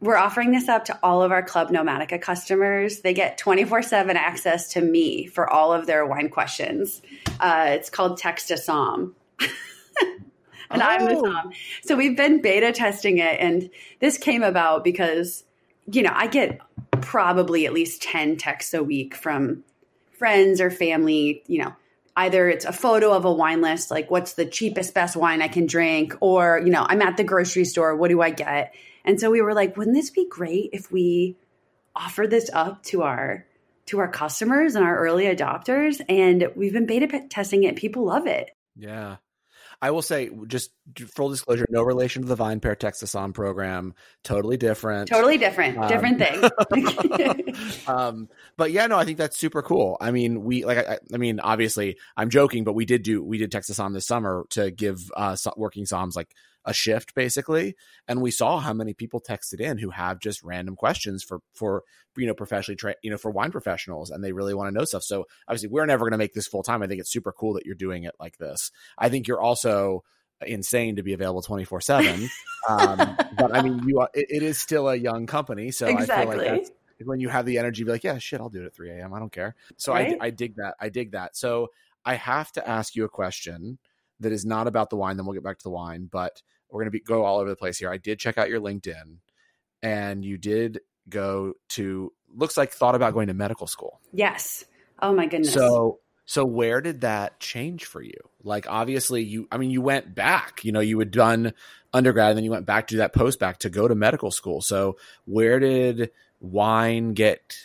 we're 0.00 0.16
offering 0.16 0.50
this 0.50 0.68
up 0.68 0.86
to 0.86 0.98
all 1.02 1.22
of 1.22 1.30
our 1.30 1.42
Club 1.42 1.70
Nomadica 1.70 2.20
customers. 2.20 3.00
They 3.00 3.12
get 3.12 3.36
24 3.38 3.82
7 3.82 4.16
access 4.16 4.72
to 4.72 4.80
me 4.80 5.26
for 5.26 5.48
all 5.48 5.72
of 5.72 5.86
their 5.86 6.06
wine 6.06 6.30
questions. 6.30 7.02
Uh, 7.38 7.66
it's 7.68 7.90
called 7.90 8.18
Text 8.18 8.50
a 8.50 8.54
Somm. 8.54 9.12
and 9.40 9.50
oh. 10.70 10.80
I'm 10.80 11.04
the 11.04 11.14
Somm. 11.14 11.54
So 11.84 11.96
we've 11.96 12.16
been 12.16 12.40
beta 12.40 12.72
testing 12.72 13.18
it. 13.18 13.38
And 13.40 13.70
this 14.00 14.16
came 14.16 14.42
about 14.42 14.84
because, 14.84 15.44
you 15.86 16.02
know, 16.02 16.12
I 16.14 16.28
get 16.28 16.60
probably 17.02 17.66
at 17.66 17.72
least 17.72 18.02
10 18.02 18.36
texts 18.36 18.72
a 18.72 18.82
week 18.82 19.14
from 19.14 19.64
friends 20.12 20.60
or 20.60 20.70
family, 20.70 21.42
you 21.46 21.62
know, 21.62 21.74
either 22.16 22.48
it's 22.48 22.64
a 22.64 22.72
photo 22.72 23.12
of 23.12 23.24
a 23.24 23.32
wine 23.32 23.60
list, 23.60 23.90
like 23.90 24.10
what's 24.10 24.34
the 24.34 24.44
cheapest, 24.44 24.94
best 24.94 25.16
wine 25.16 25.42
I 25.42 25.48
can 25.48 25.66
drink, 25.66 26.14
or, 26.20 26.60
you 26.62 26.70
know, 26.70 26.84
I'm 26.86 27.00
at 27.02 27.16
the 27.16 27.24
grocery 27.24 27.64
store, 27.64 27.96
what 27.96 28.08
do 28.08 28.20
I 28.20 28.30
get? 28.30 28.74
And 29.04 29.20
so 29.20 29.30
we 29.30 29.42
were 29.42 29.54
like, 29.54 29.76
wouldn't 29.76 29.96
this 29.96 30.10
be 30.10 30.28
great 30.28 30.70
if 30.72 30.90
we 30.92 31.36
offer 31.94 32.26
this 32.26 32.50
up 32.52 32.82
to 32.84 33.02
our 33.02 33.46
to 33.86 33.98
our 33.98 34.08
customers 34.08 34.76
and 34.76 34.84
our 34.84 34.96
early 34.98 35.24
adopters 35.24 36.00
and 36.08 36.48
we've 36.54 36.72
been 36.72 36.86
beta 36.86 37.26
testing 37.28 37.64
it 37.64 37.74
people 37.74 38.04
love 38.04 38.26
it 38.28 38.50
yeah 38.76 39.16
I 39.82 39.92
will 39.92 40.02
say, 40.02 40.30
just 40.46 40.72
full 41.14 41.30
disclosure, 41.30 41.64
no 41.70 41.82
relation 41.82 42.20
to 42.22 42.28
the 42.28 42.36
VinePair 42.36 42.72
a 42.72 43.06
Somm 43.06 43.32
program. 43.32 43.94
Totally 44.22 44.58
different. 44.58 45.08
Totally 45.08 45.38
different. 45.38 45.78
Um, 45.78 45.88
different 45.88 46.18
thing. 46.18 47.54
um, 47.86 48.28
but 48.58 48.72
yeah, 48.72 48.86
no, 48.88 48.98
I 48.98 49.06
think 49.06 49.16
that's 49.16 49.38
super 49.38 49.62
cool. 49.62 49.96
I 49.98 50.10
mean, 50.10 50.44
we 50.44 50.66
like, 50.66 50.86
I, 50.86 50.98
I, 51.14 51.16
mean, 51.16 51.40
obviously, 51.40 51.96
I'm 52.14 52.28
joking, 52.28 52.64
but 52.64 52.74
we 52.74 52.84
did 52.84 53.02
do 53.02 53.22
we 53.22 53.38
did 53.38 53.50
Text 53.50 53.70
a 53.70 53.72
Somm 53.72 53.94
this 53.94 54.06
summer 54.06 54.44
to 54.50 54.70
give 54.70 55.10
uh, 55.16 55.36
working 55.56 55.86
somms 55.86 56.14
like 56.14 56.34
a 56.64 56.74
shift 56.74 57.14
basically 57.14 57.74
and 58.06 58.20
we 58.20 58.30
saw 58.30 58.58
how 58.58 58.72
many 58.72 58.92
people 58.92 59.20
texted 59.20 59.60
in 59.60 59.78
who 59.78 59.90
have 59.90 60.20
just 60.20 60.42
random 60.42 60.76
questions 60.76 61.22
for 61.22 61.40
for 61.54 61.82
you 62.16 62.26
know 62.26 62.34
professionally 62.34 62.76
tra- 62.76 62.94
you 63.02 63.10
know 63.10 63.16
for 63.16 63.30
wine 63.30 63.50
professionals 63.50 64.10
and 64.10 64.22
they 64.22 64.32
really 64.32 64.54
want 64.54 64.68
to 64.68 64.78
know 64.78 64.84
stuff. 64.84 65.02
So 65.02 65.26
obviously 65.48 65.68
we're 65.68 65.86
never 65.86 66.04
going 66.04 66.12
to 66.12 66.18
make 66.18 66.34
this 66.34 66.46
full 66.46 66.62
time 66.62 66.82
i 66.82 66.86
think 66.86 67.00
it's 67.00 67.12
super 67.12 67.32
cool 67.32 67.54
that 67.54 67.66
you're 67.66 67.74
doing 67.74 68.04
it 68.04 68.14
like 68.20 68.38
this. 68.38 68.70
I 68.98 69.08
think 69.08 69.26
you're 69.26 69.40
also 69.40 70.04
insane 70.46 70.96
to 70.96 71.02
be 71.02 71.12
available 71.12 71.42
24 71.42 71.82
7 71.82 72.28
um, 72.68 73.16
but 73.36 73.54
i 73.54 73.60
mean 73.60 73.78
you 73.86 74.00
are 74.00 74.08
it, 74.14 74.26
it 74.30 74.42
is 74.42 74.58
still 74.58 74.88
a 74.88 74.96
young 74.96 75.26
company 75.26 75.70
so 75.70 75.86
exactly. 75.86 76.14
i 76.14 76.38
feel 76.38 76.52
like 76.54 76.64
that's 76.64 76.70
when 77.04 77.20
you 77.20 77.28
have 77.28 77.44
the 77.44 77.58
energy 77.58 77.84
be 77.84 77.90
like 77.90 78.04
yeah 78.04 78.16
shit 78.16 78.40
i'll 78.40 78.48
do 78.48 78.62
it 78.62 78.66
at 78.66 78.74
3 78.74 78.90
a.m 78.90 79.12
i 79.12 79.18
don't 79.18 79.32
care. 79.32 79.54
So 79.76 79.92
right? 79.92 80.16
I, 80.20 80.26
I 80.26 80.30
dig 80.30 80.56
that 80.56 80.76
i 80.80 80.88
dig 80.88 81.12
that. 81.12 81.36
So 81.36 81.68
i 82.04 82.14
have 82.14 82.50
to 82.52 82.66
ask 82.66 82.96
you 82.96 83.04
a 83.04 83.08
question 83.08 83.78
that 84.20 84.32
is 84.32 84.44
not 84.44 84.66
about 84.66 84.90
the 84.90 84.96
wine. 84.96 85.16
Then 85.16 85.26
we'll 85.26 85.34
get 85.34 85.44
back 85.44 85.58
to 85.58 85.64
the 85.64 85.70
wine, 85.70 86.08
but 86.10 86.42
we're 86.70 86.82
going 86.84 86.92
to 86.92 87.00
go 87.00 87.24
all 87.24 87.38
over 87.38 87.48
the 87.48 87.56
place 87.56 87.78
here. 87.78 87.90
I 87.90 87.96
did 87.96 88.18
check 88.18 88.38
out 88.38 88.48
your 88.48 88.60
LinkedIn, 88.60 89.18
and 89.82 90.24
you 90.24 90.38
did 90.38 90.80
go 91.08 91.54
to 91.70 92.12
looks 92.34 92.56
like 92.56 92.72
thought 92.72 92.94
about 92.94 93.12
going 93.12 93.26
to 93.26 93.34
medical 93.34 93.66
school. 93.66 94.00
Yes. 94.12 94.64
Oh 95.00 95.12
my 95.12 95.26
goodness. 95.26 95.52
So 95.52 96.00
so 96.24 96.44
where 96.44 96.80
did 96.80 97.00
that 97.00 97.40
change 97.40 97.84
for 97.84 98.00
you? 98.00 98.18
Like 98.42 98.66
obviously 98.68 99.22
you 99.22 99.48
I 99.50 99.58
mean 99.58 99.70
you 99.70 99.82
went 99.82 100.14
back, 100.14 100.64
you 100.64 100.72
know, 100.72 100.80
you 100.80 100.98
had 100.98 101.10
done 101.10 101.52
undergrad 101.92 102.30
and 102.30 102.36
then 102.36 102.44
you 102.44 102.50
went 102.50 102.66
back 102.66 102.86
to 102.88 102.94
do 102.94 102.98
that 102.98 103.12
post 103.12 103.40
back 103.40 103.58
to 103.58 103.70
go 103.70 103.88
to 103.88 103.94
medical 103.94 104.30
school. 104.30 104.60
So 104.60 104.96
where 105.24 105.58
did 105.58 106.10
wine 106.40 107.14
get 107.14 107.56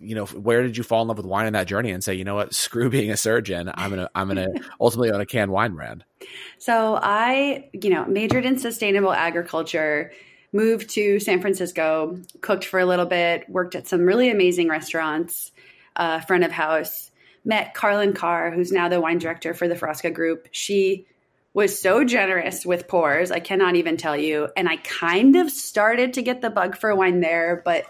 you 0.00 0.14
know, 0.14 0.26
where 0.26 0.62
did 0.62 0.76
you 0.76 0.82
fall 0.82 1.02
in 1.02 1.08
love 1.08 1.16
with 1.16 1.26
wine 1.26 1.46
in 1.46 1.52
that 1.54 1.66
journey 1.66 1.90
and 1.90 2.02
say, 2.02 2.14
you 2.14 2.24
know 2.24 2.34
what, 2.34 2.54
screw 2.54 2.90
being 2.90 3.10
a 3.10 3.16
surgeon, 3.16 3.70
I'm 3.74 3.90
gonna 3.90 4.10
I'm 4.14 4.28
gonna 4.28 4.48
ultimately 4.80 5.10
own 5.10 5.20
a 5.20 5.26
canned 5.26 5.50
wine 5.50 5.74
brand? 5.74 6.04
So 6.58 6.98
I, 7.00 7.70
you 7.72 7.90
know, 7.90 8.04
majored 8.06 8.44
in 8.44 8.58
sustainable 8.58 9.12
agriculture, 9.12 10.12
moved 10.52 10.90
to 10.90 11.20
San 11.20 11.40
Francisco, 11.40 12.18
cooked 12.40 12.64
for 12.64 12.80
a 12.80 12.86
little 12.86 13.06
bit, 13.06 13.48
worked 13.48 13.74
at 13.74 13.86
some 13.86 14.02
really 14.02 14.30
amazing 14.30 14.68
restaurants, 14.68 15.52
uh, 15.96 16.20
front 16.20 16.44
of 16.44 16.52
house. 16.52 17.10
Met 17.44 17.74
Carlin 17.74 18.12
Karr, 18.12 18.50
who's 18.50 18.72
now 18.72 18.88
the 18.88 19.00
wine 19.00 19.18
director 19.18 19.54
for 19.54 19.68
the 19.68 19.76
Frasca 19.76 20.12
Group. 20.12 20.48
She 20.50 21.06
was 21.56 21.80
so 21.80 22.04
generous 22.04 22.66
with 22.66 22.86
pours, 22.86 23.30
I 23.30 23.40
cannot 23.40 23.76
even 23.76 23.96
tell 23.96 24.14
you. 24.14 24.48
And 24.58 24.68
I 24.68 24.76
kind 24.76 25.36
of 25.36 25.50
started 25.50 26.12
to 26.14 26.22
get 26.22 26.42
the 26.42 26.50
bug 26.50 26.76
for 26.76 26.94
wine 26.94 27.20
there, 27.20 27.62
but 27.64 27.86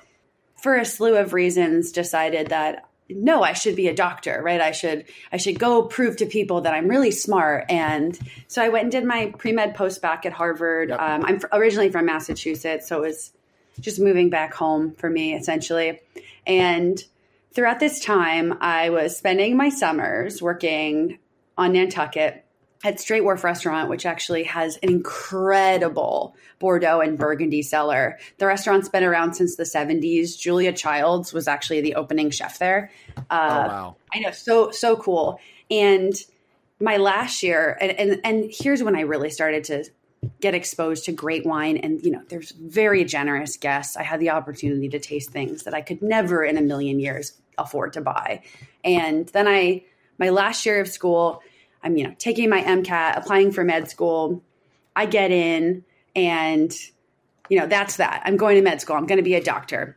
for 0.57 0.77
a 0.77 0.85
slew 0.85 1.17
of 1.17 1.33
reasons 1.33 1.93
decided 1.93 2.49
that 2.49 2.89
no 3.09 3.43
i 3.43 3.53
should 3.53 3.77
be 3.77 3.89
a 3.89 3.95
doctor 3.95 4.41
right? 4.43 4.61
I 4.61 4.73
should 4.73 5.05
i 5.33 5.37
should 5.37 5.59
go 5.59 5.83
prove 5.83 6.17
to 6.17 6.27
people 6.27 6.63
that 6.63 6.75
i'm 6.75 6.89
really 6.89 7.13
smart. 7.13 7.67
And 7.69 8.19
so 8.49 8.63
i 8.63 8.69
went 8.69 8.85
and 8.85 8.93
did 8.93 9.05
my 9.05 9.33
pre-med 9.39 9.75
post 9.75 10.03
back 10.03 10.27
at 10.27 10.33
harvard. 10.33 10.89
Yep. 10.91 11.01
um, 11.01 11.25
i'm 11.25 11.41
originally 11.53 11.91
from 11.91 12.07
massachusetts 12.07 12.89
so 12.89 12.99
it 12.99 13.09
was 13.09 13.33
just 13.81 14.01
moving 14.01 14.31
back 14.31 14.55
home 14.55 14.93
for 14.93 15.11
me 15.11 15.35
essentially. 15.35 16.01
And 16.47 17.03
throughout 17.53 17.81
this 17.81 18.05
time 18.05 18.59
i 18.61 18.91
was 18.91 19.17
spending 19.17 19.57
my 19.57 19.69
summers 19.69 20.43
working 20.43 21.19
on 21.59 21.73
nantucket 21.73 22.46
at 22.85 23.01
Straight 23.01 23.25
Wharf 23.25 23.43
Restaurant, 23.43 23.89
which 23.89 24.07
actually 24.07 24.45
has 24.45 24.77
an 24.79 24.91
incredible 24.91 26.37
Bordeaux 26.59 27.01
and 27.01 27.19
Burgundy 27.19 27.63
cellar. 27.63 28.19
The 28.39 28.47
restaurant's 28.47 28.89
been 28.89 29.05
around 29.05 29.35
since 29.35 29.57
the 29.57 29.65
70s. 29.65 30.39
Julia 30.39 30.73
Childs 30.73 31.33
was 31.33 31.49
actually 31.49 31.81
the 31.81 31.95
opening 31.95 32.31
chef 32.31 32.59
there. 32.59 32.91
Uh, 33.17 33.21
oh, 33.21 33.69
wow. 33.69 33.97
I 34.15 34.19
know, 34.21 34.31
so, 34.31 34.71
so 34.71 34.97
cool. 34.97 35.41
And 35.71 36.15
my 36.81 36.99
last 36.99 37.43
year, 37.43 37.77
and, 37.81 37.93
and, 37.93 38.21
and 38.25 38.51
here's 38.51 38.83
when 38.83 38.97
I 38.97 39.01
really 39.01 39.31
started 39.31 39.65
to 39.65 39.85
get 40.41 40.55
exposed 40.55 41.05
to 41.05 41.13
great 41.13 41.47
wine 41.47 41.77
and 41.77 42.03
you 42.03 42.11
know 42.11 42.23
there's 42.29 42.51
very 42.53 43.05
generous 43.05 43.57
guests 43.57 43.97
i 43.97 44.03
had 44.03 44.19
the 44.19 44.31
opportunity 44.31 44.89
to 44.89 44.99
taste 44.99 45.31
things 45.31 45.63
that 45.65 45.75
i 45.75 45.81
could 45.81 46.03
never 46.03 46.43
in 46.43 46.57
a 46.57 46.61
million 46.63 46.99
years 46.99 47.35
afford 47.59 47.93
to 47.93 48.01
buy 48.01 48.43
and 48.83 49.29
then 49.29 49.47
i 49.47 49.85
my 50.19 50.31
last 50.31 50.67
year 50.67 50.81
of 50.81 50.89
school 50.89 51.43
I'm, 51.87 51.97
you 51.97 52.05
know, 52.05 52.15
taking 52.19 52.51
my 52.51 52.63
MCAT, 52.63 53.17
applying 53.17 53.53
for 53.53 53.63
med 53.63 53.89
school. 53.89 54.43
I 54.97 55.07
get 55.07 55.31
in 55.31 55.85
and, 56.17 56.77
you 57.49 57.61
know, 57.61 57.67
that's 57.67 57.97
that. 57.99 58.23
I'm 58.25 58.37
going 58.37 58.57
to 58.57 58.63
med 58.63 58.81
school. 58.81 58.97
I'm 58.97 59.07
going 59.07 59.19
to 59.19 59.23
be 59.23 59.35
a 59.35 59.43
doctor. 59.43 59.97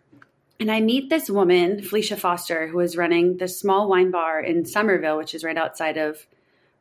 And 0.60 0.71
I 0.71 0.82
meet 0.82 1.10
this 1.10 1.30
woman, 1.30 1.82
Felicia 1.82 2.15
Foster, 2.15 2.67
who 2.67 2.80
is 2.80 2.95
running 2.95 3.38
this 3.38 3.60
small 3.60 3.89
wine 3.89 4.12
bar 4.12 4.39
in 4.39 4.65
Somerville, 4.65 5.17
which 5.17 5.34
is 5.34 5.43
right 5.43 5.58
outside 5.58 5.97
of 5.97 6.28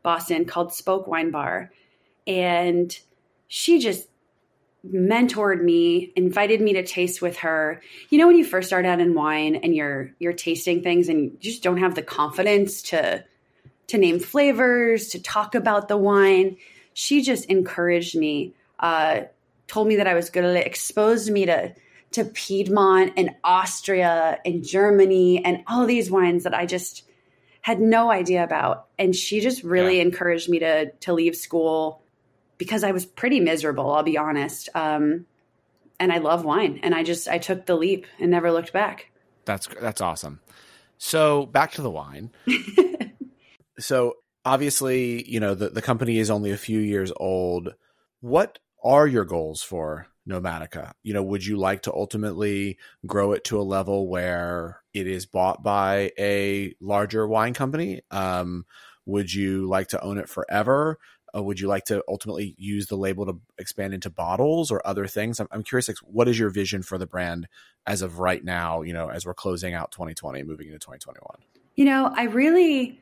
Boston, 0.02 0.44
called 0.44 0.74
Spoke 0.74 1.06
Wine 1.06 1.30
Bar. 1.30 1.70
And 2.26 2.94
she 3.46 3.78
just 3.78 4.08
mentored 4.86 5.62
me, 5.62 6.12
invited 6.16 6.60
me 6.60 6.74
to 6.74 6.84
taste 6.84 7.22
with 7.22 7.38
her. 7.38 7.80
You 8.10 8.18
know 8.18 8.26
when 8.26 8.36
you 8.36 8.44
first 8.44 8.68
start 8.68 8.84
out 8.84 9.00
in 9.00 9.14
wine 9.14 9.56
and 9.56 9.74
you're 9.74 10.12
you're 10.18 10.34
tasting 10.34 10.82
things 10.82 11.08
and 11.08 11.24
you 11.24 11.38
just 11.40 11.62
don't 11.62 11.78
have 11.78 11.94
the 11.94 12.02
confidence 12.02 12.82
to 12.82 13.24
to 13.88 13.98
name 13.98 14.20
flavors, 14.20 15.08
to 15.08 15.22
talk 15.22 15.54
about 15.54 15.88
the 15.88 15.96
wine. 15.96 16.56
She 16.94 17.22
just 17.22 17.46
encouraged 17.46 18.16
me, 18.16 18.54
uh, 18.78 19.22
told 19.66 19.88
me 19.88 19.96
that 19.96 20.06
I 20.06 20.14
was 20.14 20.30
good 20.30 20.44
at 20.44 20.56
it, 20.56 20.66
exposed 20.66 21.30
me 21.30 21.46
to 21.46 21.74
to 22.10 22.24
Piedmont 22.24 23.12
and 23.18 23.34
Austria 23.44 24.38
and 24.46 24.64
Germany 24.64 25.44
and 25.44 25.62
all 25.66 25.84
these 25.84 26.10
wines 26.10 26.44
that 26.44 26.54
I 26.54 26.64
just 26.64 27.02
had 27.60 27.80
no 27.80 28.10
idea 28.10 28.42
about. 28.44 28.86
And 28.98 29.14
she 29.14 29.40
just 29.40 29.62
really 29.62 29.96
yeah. 29.96 30.04
encouraged 30.04 30.48
me 30.48 30.60
to 30.60 30.90
to 30.90 31.12
leave 31.12 31.36
school 31.36 32.02
because 32.56 32.82
I 32.82 32.92
was 32.92 33.06
pretty 33.06 33.40
miserable, 33.40 33.92
I'll 33.92 34.02
be 34.02 34.18
honest. 34.18 34.68
Um, 34.74 35.26
and 36.00 36.12
I 36.12 36.18
love 36.18 36.44
wine, 36.44 36.80
and 36.82 36.94
I 36.94 37.02
just 37.02 37.28
I 37.28 37.38
took 37.38 37.66
the 37.66 37.76
leap 37.76 38.06
and 38.20 38.30
never 38.30 38.52
looked 38.52 38.72
back. 38.72 39.10
That's 39.44 39.68
that's 39.80 40.00
awesome. 40.00 40.40
So 40.98 41.46
back 41.46 41.72
to 41.72 41.82
the 41.82 41.90
wine. 41.90 42.30
so 43.78 44.14
obviously, 44.44 45.28
you 45.30 45.40
know, 45.40 45.54
the, 45.54 45.70
the 45.70 45.82
company 45.82 46.18
is 46.18 46.30
only 46.30 46.50
a 46.50 46.56
few 46.56 46.78
years 46.78 47.12
old. 47.16 47.74
What 48.20 48.58
are 48.82 49.06
your 49.06 49.24
goals 49.24 49.62
for 49.62 50.06
Nomadica? 50.28 50.92
You 51.02 51.14
know, 51.14 51.22
would 51.22 51.44
you 51.44 51.56
like 51.56 51.82
to 51.82 51.92
ultimately 51.92 52.78
grow 53.06 53.32
it 53.32 53.44
to 53.44 53.60
a 53.60 53.62
level 53.62 54.08
where 54.08 54.80
it 54.94 55.06
is 55.06 55.26
bought 55.26 55.62
by 55.62 56.12
a 56.18 56.74
larger 56.80 57.26
wine 57.26 57.54
company? 57.54 58.02
Um, 58.10 58.64
would 59.06 59.32
you 59.32 59.66
like 59.66 59.88
to 59.88 60.00
own 60.02 60.18
it 60.18 60.28
forever? 60.28 60.98
Uh, 61.34 61.42
would 61.42 61.60
you 61.60 61.68
like 61.68 61.84
to 61.84 62.02
ultimately 62.08 62.54
use 62.56 62.86
the 62.86 62.96
label 62.96 63.26
to 63.26 63.38
expand 63.58 63.92
into 63.92 64.10
bottles 64.10 64.70
or 64.70 64.86
other 64.86 65.06
things? 65.06 65.40
I'm, 65.40 65.48
I'm 65.50 65.62
curious, 65.62 65.88
like, 65.88 65.98
what 65.98 66.26
is 66.26 66.38
your 66.38 66.50
vision 66.50 66.82
for 66.82 66.96
the 66.96 67.06
brand 67.06 67.48
as 67.86 68.00
of 68.00 68.18
right 68.18 68.42
now, 68.42 68.82
you 68.82 68.92
know, 68.92 69.08
as 69.10 69.26
we're 69.26 69.34
closing 69.34 69.74
out 69.74 69.92
2020 69.92 70.42
moving 70.42 70.68
into 70.68 70.78
2021? 70.78 71.22
You 71.74 71.84
know, 71.84 72.12
I 72.14 72.24
really 72.24 72.98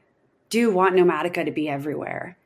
do 0.48 0.70
want 0.70 0.94
Nomadica 0.94 1.44
to 1.44 1.50
be 1.50 1.68
everywhere. 1.68 2.36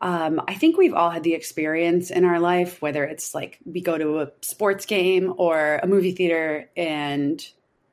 Um, 0.00 0.42
I 0.46 0.54
think 0.54 0.76
we've 0.76 0.92
all 0.92 1.10
had 1.10 1.22
the 1.22 1.34
experience 1.34 2.10
in 2.10 2.24
our 2.24 2.38
life, 2.38 2.82
whether 2.82 3.04
it's 3.04 3.34
like 3.34 3.58
we 3.64 3.80
go 3.80 3.96
to 3.96 4.20
a 4.20 4.30
sports 4.42 4.86
game 4.86 5.32
or 5.38 5.80
a 5.82 5.86
movie 5.86 6.12
theater 6.12 6.68
and 6.76 7.44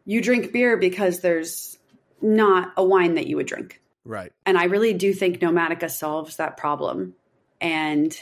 you 0.05 0.21
drink 0.21 0.51
beer 0.51 0.77
because 0.77 1.21
there's 1.21 1.77
not 2.21 2.73
a 2.75 2.83
wine 2.83 3.15
that 3.15 3.27
you 3.27 3.37
would 3.37 3.45
drink. 3.45 3.81
Right. 4.03 4.33
And 4.45 4.57
I 4.57 4.65
really 4.65 4.93
do 4.93 5.13
think 5.13 5.39
Nomadica 5.39 5.89
solves 5.89 6.37
that 6.37 6.57
problem. 6.57 7.15
And 7.61 8.15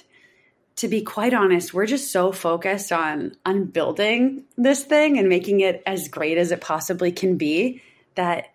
to 0.75 0.87
be 0.87 1.01
quite 1.01 1.33
honest, 1.33 1.73
we're 1.73 1.85
just 1.85 2.11
so 2.11 2.31
focused 2.31 2.91
on 2.91 3.35
on 3.45 3.65
building 3.65 4.43
this 4.57 4.83
thing 4.83 5.17
and 5.17 5.27
making 5.27 5.61
it 5.61 5.81
as 5.85 6.07
great 6.09 6.37
as 6.37 6.51
it 6.51 6.61
possibly 6.61 7.11
can 7.11 7.37
be 7.37 7.81
that 8.15 8.53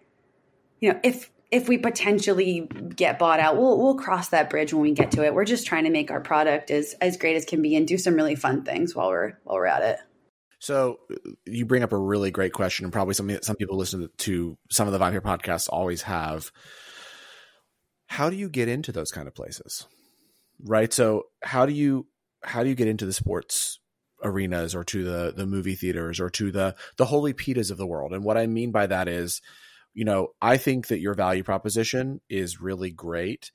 you 0.81 0.93
know, 0.93 1.01
if 1.03 1.31
if 1.55 1.69
we 1.69 1.79
potentially 1.79 2.69
get 2.97 3.19
bought 3.19 3.39
out, 3.39 3.57
we'll 3.57 3.79
we'll 3.79 3.95
cross 3.95 4.31
that 4.31 4.51
bridge 4.51 4.75
when 4.75 4.83
we 4.83 4.93
get 4.93 5.13
to 5.13 5.25
it. 5.25 5.33
We're 5.33 5.45
just 5.45 5.67
trying 5.67 5.85
to 5.85 5.91
make 5.91 6.11
our 6.11 6.21
product 6.21 6.71
as 6.73 6.95
as 7.01 7.17
great 7.17 7.37
as 7.37 7.45
can 7.45 7.63
be 7.63 7.77
and 7.77 7.87
do 7.87 7.97
some 7.97 8.15
really 8.15 8.35
fun 8.35 8.65
things 8.65 8.95
while 8.95 9.09
we're 9.09 9.39
while 9.45 9.57
we're 9.57 9.67
at 9.67 9.83
it. 9.83 9.99
So 10.59 10.99
you 11.47 11.65
bring 11.65 11.85
up 11.85 11.93
a 11.93 11.99
really 11.99 12.33
great 12.33 12.53
question, 12.53 12.85
and 12.85 12.93
probably 12.93 13.15
something 13.15 13.35
that 13.35 13.45
some 13.45 13.55
people 13.55 13.77
listen 13.77 14.09
to 14.19 14.59
some 14.69 14.89
of 14.89 14.93
the 14.93 14.99
VinePair 14.99 15.21
podcasts 15.21 15.69
always 15.71 16.03
have. 16.03 16.51
How 18.07 18.31
do 18.31 18.37
you 18.37 18.49
get 18.49 18.69
into 18.69 18.91
those 18.91 19.13
kind 19.13 19.29
of 19.29 19.35
places? 19.35 19.87
Right. 20.61 20.93
So 20.93 21.27
how 21.43 21.67
do 21.67 21.73
you 21.73 22.09
how 22.43 22.65
do 22.65 22.69
you 22.69 22.75
get 22.75 22.89
into 22.89 23.07
the 23.07 23.13
sports 23.13 23.79
arenas 24.25 24.75
or 24.75 24.83
to 24.85 25.05
the 25.05 25.33
the 25.37 25.47
movie 25.47 25.77
theaters 25.77 26.19
or 26.19 26.31
to 26.31 26.51
the 26.51 26.75
the 26.97 27.07
holy 27.07 27.33
pitas 27.33 27.71
of 27.71 27.77
the 27.77 27.87
world? 27.87 28.13
And 28.13 28.25
what 28.25 28.37
I 28.37 28.49
mean 28.49 28.73
by 28.73 28.89
that 28.89 29.07
is, 29.07 29.41
you 29.95 30.05
know, 30.05 30.29
I 30.43 30.57
think 30.57 30.89
that 30.89 31.01
your 31.01 31.15
value 31.15 31.43
proposition 31.43 32.21
is 32.29 32.61
really 32.61 32.91
great. 32.91 33.51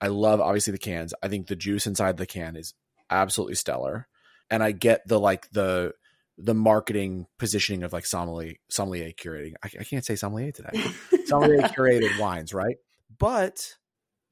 I 0.00 0.08
love 0.08 0.40
obviously 0.40 0.72
the 0.72 0.78
cans. 0.78 1.14
I 1.22 1.28
think 1.28 1.46
the 1.46 1.56
juice 1.56 1.86
inside 1.86 2.16
the 2.16 2.26
can 2.26 2.56
is 2.56 2.74
absolutely 3.10 3.54
stellar. 3.54 4.08
And 4.50 4.62
I 4.62 4.72
get 4.72 5.06
the 5.06 5.20
like 5.20 5.50
the 5.50 5.92
the 6.38 6.54
marketing 6.54 7.26
positioning 7.38 7.82
of 7.82 7.92
like 7.92 8.06
sommelier 8.06 8.54
sommelier 8.68 9.12
curating. 9.12 9.52
I, 9.62 9.70
I 9.80 9.84
can't 9.84 10.04
say 10.04 10.16
sommelier 10.16 10.50
today. 10.50 10.82
sommelier 11.26 11.60
curated 11.60 12.18
wines, 12.18 12.52
right? 12.52 12.76
But 13.18 13.76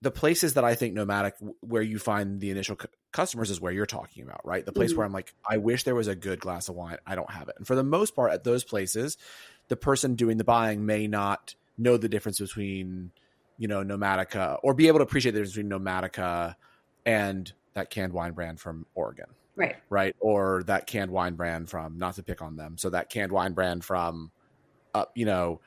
the 0.03 0.11
places 0.11 0.55
that 0.55 0.65
I 0.65 0.75
think 0.75 0.95
nomadic 0.95 1.35
where 1.61 1.83
you 1.83 1.99
find 1.99 2.41
the 2.41 2.51
initial 2.51 2.77
c- 2.81 2.89
customers 3.13 3.51
is 3.51 3.61
where 3.61 3.73
you're 3.73 3.87
talking 3.87 4.25
about, 4.25 4.41
right? 4.45 4.65
The 4.65 4.73
place 4.73 4.91
mm-hmm. 4.91 4.99
where 4.99 5.07
I'm 5.07 5.13
like, 5.13 5.35
I 5.49 5.59
wish 5.59 5.85
there 5.85 5.95
was 5.95 6.09
a 6.09 6.15
good 6.15 6.41
glass 6.41 6.71
of 6.71 6.75
wine. 6.75 6.97
I 7.07 7.15
don't 7.15 7.31
have 7.31 7.49
it. 7.49 7.57
And 7.59 7.67
for 7.67 7.77
the 7.77 7.85
most 7.85 8.17
part, 8.17 8.33
at 8.33 8.43
those 8.43 8.65
places, 8.65 9.19
the 9.71 9.77
person 9.77 10.17
doing 10.17 10.37
the 10.37 10.45
buying 10.45 10.85
may 10.85 11.07
not 11.07 11.55
know 11.79 11.97
the 11.97 12.09
difference 12.09 12.41
between, 12.41 13.13
you 13.57 13.69
know, 13.69 13.83
Nomadica 13.83 14.59
or 14.63 14.75
be 14.75 14.89
able 14.89 14.99
to 14.99 15.05
appreciate 15.05 15.33
the 15.33 15.39
difference 15.39 15.55
between 15.55 15.71
Nomadica 15.71 16.57
and 17.07 17.51
that 17.75 17.89
canned 17.89 18.13
wine 18.13 18.33
brand 18.33 18.61
from 18.61 18.85
Oregon. 18.95 19.27
Right. 19.55 19.77
Right. 19.89 20.17
Or 20.19 20.65
that 20.65 20.87
canned 20.87 21.13
wine 21.13 21.35
brand 21.37 21.71
from, 21.71 21.99
not 21.99 22.17
to 22.17 22.23
pick 22.25 22.43
on 22.43 22.57
them. 22.57 22.79
So 22.79 22.91
that 22.91 23.11
canned 23.11 23.31
wine 23.31 23.53
brand 23.53 23.85
from, 23.85 24.33
uh, 24.93 25.05
you 25.15 25.25
know, 25.25 25.61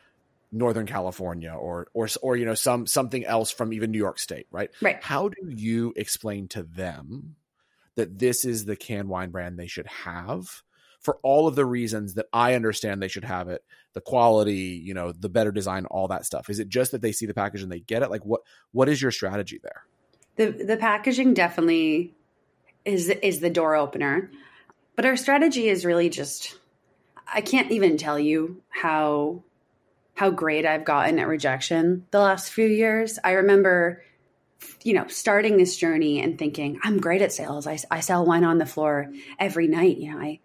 Northern 0.52 0.86
California 0.86 1.52
or 1.52 1.88
or 1.96 2.08
or 2.22 2.36
you 2.36 2.46
know 2.46 2.54
some 2.54 2.86
something 2.86 3.26
else 3.26 3.50
from 3.50 3.74
even 3.74 3.90
New 3.90 3.98
York 3.98 4.20
State, 4.20 4.46
right? 4.52 4.70
Right. 4.82 5.02
How 5.02 5.30
do 5.30 5.50
you 5.50 5.94
explain 5.96 6.48
to 6.50 6.62
them 6.62 7.36
that 7.96 8.20
this 8.20 8.46
is 8.46 8.66
the 8.66 8.76
canned 8.76 9.10
wine 9.10 9.32
brand 9.32 9.58
they 9.58 9.66
should 9.66 9.88
have 9.88 10.62
for 11.04 11.20
all 11.22 11.48
of 11.48 11.56
the 11.56 11.66
reasons 11.66 12.16
that 12.16 12.28
I 12.34 12.56
understand 12.56 13.02
they 13.02 13.08
should 13.08 13.26
have 13.26 13.50
it, 13.50 13.62
the 13.94 14.02
quality, 14.02 14.82
you 14.84 14.94
know, 14.94 15.12
the 15.12 15.30
better 15.30 15.52
design, 15.52 15.86
all 15.86 16.08
that 16.08 16.26
stuff. 16.26 16.50
Is 16.50 16.60
it 16.60 16.70
just 16.70 16.92
that 16.92 17.02
they 17.02 17.12
see 17.12 17.26
the 17.26 17.34
package 17.34 17.62
and 17.62 17.72
they 17.72 17.82
get 17.82 18.02
it? 18.02 18.10
Like 18.10 18.26
what 18.26 18.42
what 18.72 18.90
is 18.90 19.02
your 19.02 19.12
strategy 19.12 19.60
there? 19.62 19.84
The 20.38 20.64
the 20.64 20.78
packaging 20.78 21.34
definitely 21.34 22.16
is 22.86 23.10
is 23.10 23.40
the 23.40 23.50
door 23.50 23.76
opener. 23.76 24.32
But 24.96 25.06
our 25.06 25.18
strategy 25.18 25.68
is 25.68 25.86
really 25.86 26.10
just 26.10 26.58
I 27.32 27.42
can't 27.42 27.72
even 27.72 27.98
tell 27.98 28.18
you 28.18 28.62
how 28.70 29.44
how 30.16 30.30
great 30.30 30.66
I've 30.66 30.86
gotten 30.86 31.20
at 31.20 31.28
rejection 31.28 32.06
the 32.12 32.20
last 32.20 32.52
few 32.52 32.68
years. 32.68 33.20
I 33.24 33.32
remember, 33.32 34.04
you 34.84 34.94
know, 34.94 35.08
starting 35.08 35.58
this 35.58 35.76
journey 35.76 36.22
and 36.22 36.38
thinking, 36.38 36.80
I'm 36.84 37.00
great 37.00 37.24
at 37.24 37.34
sales. 37.34 37.66
I, 37.66 37.80
I 37.90 38.02
sell 38.02 38.26
wine 38.26 38.44
on 38.44 38.60
the 38.60 38.66
floor 38.66 39.12
every 39.40 39.68
night. 39.68 39.98
You 39.98 40.14
know, 40.14 40.20
I, 40.20 40.40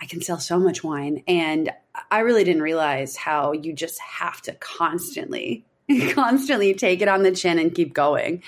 I 0.00 0.06
can 0.06 0.22
sell 0.22 0.38
so 0.38 0.58
much 0.58 0.82
wine. 0.82 1.22
And 1.28 1.70
I 2.10 2.20
really 2.20 2.44
didn't 2.44 2.62
realize 2.62 3.16
how 3.16 3.52
you 3.52 3.72
just 3.72 4.00
have 4.00 4.40
to 4.42 4.52
constantly, 4.54 5.64
constantly 6.12 6.74
take 6.74 7.02
it 7.02 7.08
on 7.08 7.22
the 7.22 7.32
chin 7.32 7.58
and 7.58 7.74
keep 7.74 7.92
going. 7.92 8.42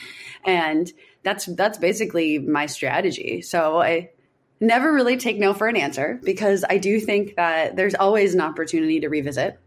And 0.44 0.90
that's, 1.22 1.46
that's 1.46 1.78
basically 1.78 2.38
my 2.38 2.66
strategy. 2.66 3.42
So 3.42 3.80
I, 3.80 4.10
never 4.62 4.92
really 4.92 5.16
take 5.16 5.38
no 5.38 5.52
for 5.52 5.66
an 5.66 5.76
answer 5.76 6.20
because 6.22 6.64
I 6.68 6.78
do 6.78 7.00
think 7.00 7.34
that 7.34 7.74
there's 7.74 7.96
always 7.96 8.32
an 8.34 8.40
opportunity 8.40 9.00
to 9.00 9.08
revisit 9.08 9.58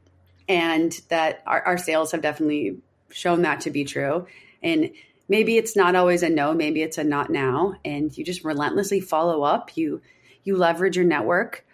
and 0.47 0.91
that 1.09 1.43
our, 1.45 1.61
our 1.61 1.77
sales 1.77 2.13
have 2.13 2.21
definitely 2.21 2.77
shown 3.11 3.41
that 3.41 3.61
to 3.61 3.71
be 3.71 3.83
true. 3.83 4.25
And 4.63 4.91
maybe 5.27 5.57
it's 5.57 5.75
not 5.75 5.95
always 5.95 6.23
a 6.23 6.29
no, 6.29 6.53
maybe 6.53 6.81
it's 6.81 6.97
a 6.97 7.03
not 7.03 7.29
now, 7.29 7.75
and 7.83 8.17
you 8.17 8.23
just 8.23 8.43
relentlessly 8.43 9.01
follow 9.01 9.43
up. 9.43 9.75
You 9.75 10.01
you 10.43 10.55
leverage 10.55 10.95
your 10.95 11.05
network. 11.05 11.64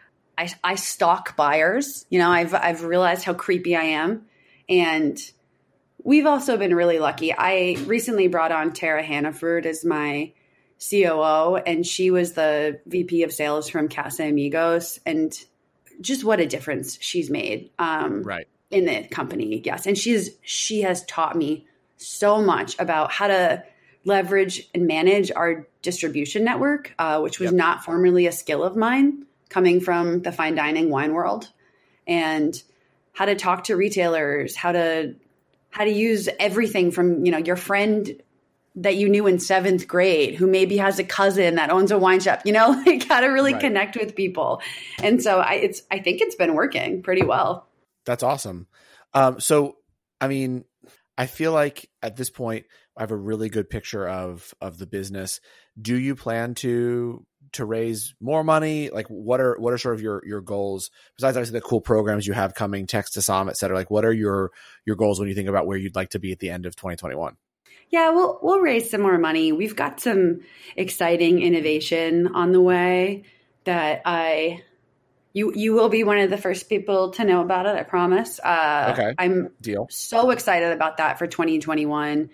I, 0.42 0.72
I 0.72 0.76
stalk 0.76 1.36
buyers. 1.36 2.06
You 2.10 2.20
know, 2.20 2.30
I've 2.30 2.54
I've 2.54 2.84
realized 2.84 3.24
how 3.24 3.34
creepy 3.34 3.76
I 3.76 3.84
am, 3.84 4.26
and 4.68 5.18
we've 6.04 6.26
also 6.26 6.58
been 6.58 6.76
really 6.76 7.00
lucky. 7.00 7.34
I 7.38 7.78
recently 7.86 8.28
brought 8.28 8.52
on 8.52 8.74
Tara 8.74 9.04
Hannaford 9.04 9.66
as 9.66 9.86
my 9.86 10.34
COO, 10.90 11.58
and 11.58 11.86
she 11.86 12.12
was 12.12 12.34
the 12.34 12.80
VP 12.88 13.24
of 13.24 13.32
sales 13.32 13.70
from 13.70 13.88
Casamigos, 13.88 15.00
and 15.06 15.34
just 16.02 16.24
what 16.24 16.40
a 16.40 16.48
difference 16.48 16.98
she's 17.02 17.30
made. 17.30 17.70
Um, 17.78 18.24
right 18.24 18.48
in 18.72 18.86
the 18.86 19.04
company 19.10 19.62
yes 19.64 19.86
and 19.86 19.98
she's 19.98 20.32
she 20.42 20.82
has 20.82 21.04
taught 21.06 21.36
me 21.36 21.68
so 21.98 22.42
much 22.42 22.80
about 22.80 23.12
how 23.12 23.28
to 23.28 23.64
leverage 24.06 24.68
and 24.74 24.88
manage 24.88 25.32
our 25.36 25.68
distribution 25.82 26.44
network 26.44 26.94
uh, 26.98 27.20
which 27.20 27.40
was 27.40 27.48
yep. 27.48 27.54
not 27.54 27.84
formerly 27.84 28.26
a 28.26 28.32
skill 28.32 28.64
of 28.64 28.76
mine 28.76 29.26
coming 29.52 29.80
from 29.80 30.22
the 30.22 30.32
fine 30.32 30.56
dining 30.56 30.90
wine 30.90 31.14
world 31.14 31.50
and 32.08 32.62
how 33.14 33.26
to 33.26 33.36
talk 33.36 33.66
to 33.66 33.76
retailers 33.76 34.56
how 34.56 34.72
to 34.72 35.16
how 35.70 35.84
to 35.84 35.92
use 35.92 36.28
everything 36.40 36.92
from 36.92 37.24
you 37.26 37.32
know 37.32 37.38
your 37.38 37.56
friend 37.56 38.22
that 38.76 38.96
you 38.96 39.10
knew 39.10 39.28
in 39.28 39.38
seventh 39.38 39.88
grade 39.88 40.34
who 40.34 40.48
maybe 40.48 40.78
has 40.78 40.98
a 40.98 41.04
cousin 41.04 41.56
that 41.56 41.70
owns 41.70 41.92
a 41.92 42.00
wine 42.00 42.20
shop 42.20 42.42
you 42.46 42.54
know 42.54 42.70
like 42.86 43.08
how 43.08 43.22
to 43.22 43.28
really 43.28 43.54
right. 43.54 43.62
connect 43.62 43.96
with 43.96 44.16
people 44.16 44.62
and 45.04 45.22
so 45.22 45.40
i 45.40 45.54
it's 45.54 45.84
i 45.92 46.00
think 46.00 46.22
it's 46.22 46.36
been 46.36 46.56
working 46.56 47.04
pretty 47.04 47.24
well 47.24 47.68
that's 48.06 48.24
awesome. 48.24 48.68
Um, 49.14 49.40
so, 49.40 49.78
I 50.20 50.28
mean, 50.28 50.66
I 51.18 51.26
feel 51.28 51.52
like 51.52 51.90
at 52.02 52.16
this 52.16 52.30
point, 52.30 52.66
I 52.98 53.04
have 53.04 53.12
a 53.12 53.18
really 53.18 53.50
good 53.50 53.70
picture 53.70 54.08
of 54.08 54.54
of 54.62 54.78
the 54.78 54.88
business. 54.88 55.40
Do 55.80 55.98
you 55.98 56.16
plan 56.16 56.56
to 56.56 57.26
to 57.54 57.66
raise 57.66 58.14
more 58.20 58.44
money? 58.44 58.90
Like, 58.90 59.08
what 59.08 59.40
are 59.40 59.58
what 59.60 59.74
are 59.74 59.78
sort 59.78 59.96
of 59.96 60.02
your 60.02 60.24
your 60.26 60.42
goals 60.42 60.92
besides 61.18 61.38
obviously 61.38 61.60
the 61.60 61.66
cool 61.66 61.82
programs 61.82 62.28
you 62.28 62.34
have 62.34 62.56
coming, 62.56 62.88
text 62.88 63.14
to 63.14 63.22
Som, 63.22 63.50
et 63.50 63.58
cetera? 63.58 63.76
Like, 63.78 63.92
what 63.92 64.06
are 64.06 64.14
your 64.14 64.52
your 64.86 64.96
goals 64.96 65.20
when 65.20 65.30
you 65.30 65.36
think 65.36 65.50
about 65.50 65.68
where 65.68 65.78
you'd 65.78 65.96
like 65.96 66.12
to 66.12 66.20
be 66.20 66.32
at 66.32 66.40
the 66.40 66.50
end 66.50 66.66
of 66.66 66.76
2021? 66.76 67.36
Yeah, 67.90 68.12
we'll 68.12 68.40
we'll 68.42 68.60
raise 68.60 68.90
some 68.90 69.02
more 69.02 69.18
money. 69.18 69.52
We've 69.52 69.76
got 69.76 70.00
some 70.00 70.42
exciting 70.76 71.42
innovation 71.42 72.28
on 72.34 72.54
the 72.54 72.62
way 72.62 73.24
that 73.66 74.02
I 74.06 74.64
you 75.34 75.54
you 75.54 75.74
will 75.74 75.90
be 75.90 76.04
one 76.04 76.18
of 76.18 76.30
the 76.30 76.38
first 76.38 76.70
people 76.70 77.12
to 77.12 77.24
know 77.24 77.42
about 77.42 77.66
it. 77.66 77.76
I 77.76 77.84
promise. 77.84 78.40
Uh, 78.40 78.94
okay. 78.94 79.14
I'm 79.18 79.52
deal. 79.62 79.88
So 79.90 80.32
excited 80.32 80.72
about 80.72 80.98
that 80.98 81.20
for 81.20 81.28
2021, 81.28 82.30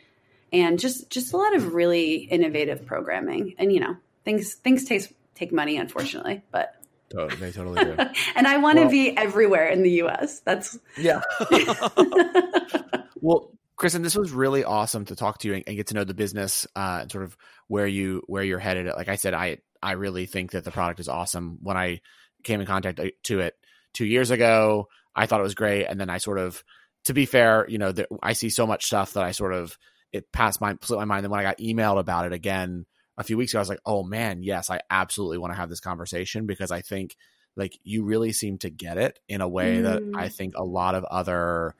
and 0.53 0.79
just 0.79 1.09
just 1.09 1.33
a 1.33 1.37
lot 1.37 1.55
of 1.55 1.73
really 1.73 2.15
innovative 2.15 2.85
programming. 2.85 3.55
And 3.57 3.71
you 3.71 3.79
know, 3.79 3.97
things 4.27 4.55
things 4.55 4.83
take 4.83 5.15
take 5.35 5.53
money, 5.53 5.77
unfortunately, 5.77 6.43
but 6.51 6.73
Totally, 7.09 7.39
they 7.39 7.51
totally 7.53 7.85
do. 7.85 7.95
and 8.35 8.45
I 8.45 8.57
want 8.57 8.77
well, 8.77 8.85
to 8.85 8.91
be 8.91 9.15
everywhere 9.15 9.69
in 9.69 9.81
the 9.81 9.91
U.S. 9.91 10.41
That's 10.41 10.77
yeah. 10.97 11.21
well, 13.21 13.49
Kristen, 13.77 14.01
this 14.01 14.17
was 14.17 14.31
really 14.31 14.65
awesome 14.65 15.05
to 15.05 15.15
talk 15.15 15.37
to 15.39 15.47
you 15.47 15.53
and, 15.53 15.63
and 15.67 15.77
get 15.77 15.87
to 15.87 15.93
know 15.93 16.03
the 16.03 16.13
business 16.13 16.67
uh, 16.75 16.99
and 17.03 17.11
sort 17.11 17.23
of 17.23 17.37
where 17.69 17.87
you 17.87 18.23
where 18.27 18.43
you're 18.43 18.59
headed. 18.59 18.87
Like 18.87 19.07
I 19.07 19.15
said, 19.15 19.33
I 19.33 19.59
I 19.81 19.93
really 19.93 20.25
think 20.25 20.51
that 20.51 20.65
the 20.65 20.71
product 20.71 20.99
is 20.99 21.07
awesome. 21.07 21.59
When 21.61 21.77
I 21.77 22.01
came 22.43 22.59
in 22.59 22.67
contact 22.67 22.99
uh, 22.99 23.05
to 23.23 23.39
it 23.39 23.55
two 23.93 24.05
years 24.05 24.29
ago. 24.29 24.89
I 25.15 25.25
thought 25.25 25.39
it 25.39 25.43
was 25.43 25.55
great, 25.55 25.85
and 25.85 25.99
then 25.99 26.09
I 26.09 26.17
sort 26.19 26.37
of, 26.37 26.63
to 27.05 27.13
be 27.13 27.25
fair, 27.25 27.65
you 27.67 27.77
know, 27.77 27.91
the, 27.91 28.07
I 28.21 28.33
see 28.33 28.49
so 28.49 28.67
much 28.67 28.85
stuff 28.85 29.13
that 29.13 29.23
I 29.23 29.31
sort 29.31 29.53
of 29.53 29.77
it 30.11 30.31
passed 30.31 30.59
my 30.59 30.75
my 30.89 31.05
mind. 31.05 31.25
And 31.25 31.31
when 31.31 31.39
I 31.39 31.43
got 31.43 31.57
emailed 31.57 31.99
about 31.99 32.25
it 32.25 32.33
again 32.33 32.85
a 33.17 33.23
few 33.23 33.37
weeks 33.37 33.51
ago, 33.51 33.59
I 33.59 33.61
was 33.61 33.69
like, 33.69 33.81
oh 33.85 34.03
man, 34.03 34.43
yes, 34.43 34.69
I 34.69 34.81
absolutely 34.89 35.37
want 35.37 35.53
to 35.53 35.57
have 35.57 35.69
this 35.69 35.79
conversation 35.79 36.45
because 36.45 36.71
I 36.71 36.81
think 36.81 37.15
like 37.55 37.79
you 37.83 38.03
really 38.03 38.31
seem 38.31 38.57
to 38.59 38.69
get 38.69 38.97
it 38.97 39.19
in 39.27 39.41
a 39.41 39.47
way 39.47 39.77
mm. 39.77 39.83
that 39.83 40.03
I 40.15 40.29
think 40.29 40.55
a 40.55 40.63
lot 40.63 40.95
of 40.95 41.03
other 41.05 41.75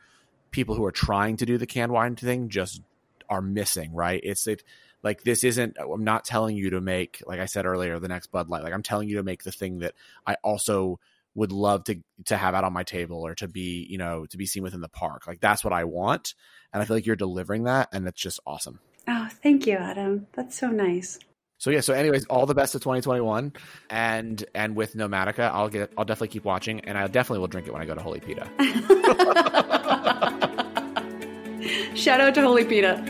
people 0.52 0.76
who 0.76 0.86
are 0.86 0.92
trying 0.92 1.38
to 1.38 1.46
do 1.46 1.58
the 1.58 1.68
canned 1.68 1.92
wine 1.92 2.16
thing 2.16 2.50
just 2.50 2.82
are 3.30 3.42
missing. 3.42 3.94
Right? 3.94 4.20
It's 4.24 4.48
it 4.48 4.64
like 5.04 5.24
this 5.24 5.44
isn't 5.44 5.78
i'm 5.80 6.04
not 6.04 6.26
telling 6.26 6.56
you 6.56 6.72
to 6.72 6.82
make 6.82 7.22
like 7.26 7.40
i 7.40 7.46
said 7.46 7.66
earlier 7.66 8.00
the 8.00 8.08
next 8.08 8.28
bud 8.28 8.50
light 8.50 8.64
like 8.64 8.74
i'm 8.74 8.84
telling 8.84 9.08
you 9.08 9.18
to 9.18 9.24
make 9.24 9.44
the 9.44 9.52
thing 9.52 9.80
that 9.80 9.94
i 10.26 10.36
also 10.44 11.00
would 11.36 11.52
love 11.52 11.84
to 11.84 12.02
to 12.26 12.36
have 12.36 12.56
out 12.56 12.64
on 12.64 12.74
my 12.74 12.84
table 12.84 13.26
or 13.26 13.36
to 13.36 13.48
be 13.48 13.86
you 13.90 13.98
know 13.98 14.26
to 14.26 14.38
be 14.38 14.46
seen 14.46 14.64
within 14.64 14.82
the 14.82 14.90
park 14.90 15.28
like 15.28 15.40
that's 15.40 15.64
what 15.64 15.74
i 15.74 15.84
want 15.84 16.34
and 16.74 16.82
i 16.82 16.86
feel 16.86 16.98
like 16.98 17.06
you're 17.06 17.16
delivering 17.16 17.64
that 17.64 17.90
and 17.94 18.08
it's 18.08 18.22
just 18.22 18.40
awesome 18.46 18.80
oh 19.08 19.28
thank 19.44 19.68
you 19.68 19.76
adam 19.76 20.28
that's 20.34 20.58
so 20.58 20.68
nice 20.68 21.20
So 21.60 21.72
yeah, 21.72 21.82
so 21.82 21.94
anyways, 21.94 22.26
all 22.26 22.46
the 22.46 22.54
best 22.54 22.76
of 22.76 22.82
2021, 22.82 23.54
and 23.90 24.46
and 24.54 24.76
with 24.76 24.94
Nomadica, 24.94 25.50
I'll 25.52 25.70
get 25.70 25.92
I'll 25.98 26.06
definitely 26.06 26.28
keep 26.30 26.46
watching, 26.46 26.82
and 26.82 26.98
I 26.98 27.08
definitely 27.08 27.40
will 27.40 27.48
drink 27.48 27.68
it 27.68 27.74
when 27.74 27.82
I 27.82 27.86
go 27.86 27.96
to 27.96 28.02
Holy 28.02 28.20
Pita. 28.20 28.48
Shout 31.96 32.22
out 32.22 32.36
to 32.36 32.42
Holy 32.42 32.64
Pita. 32.64 33.04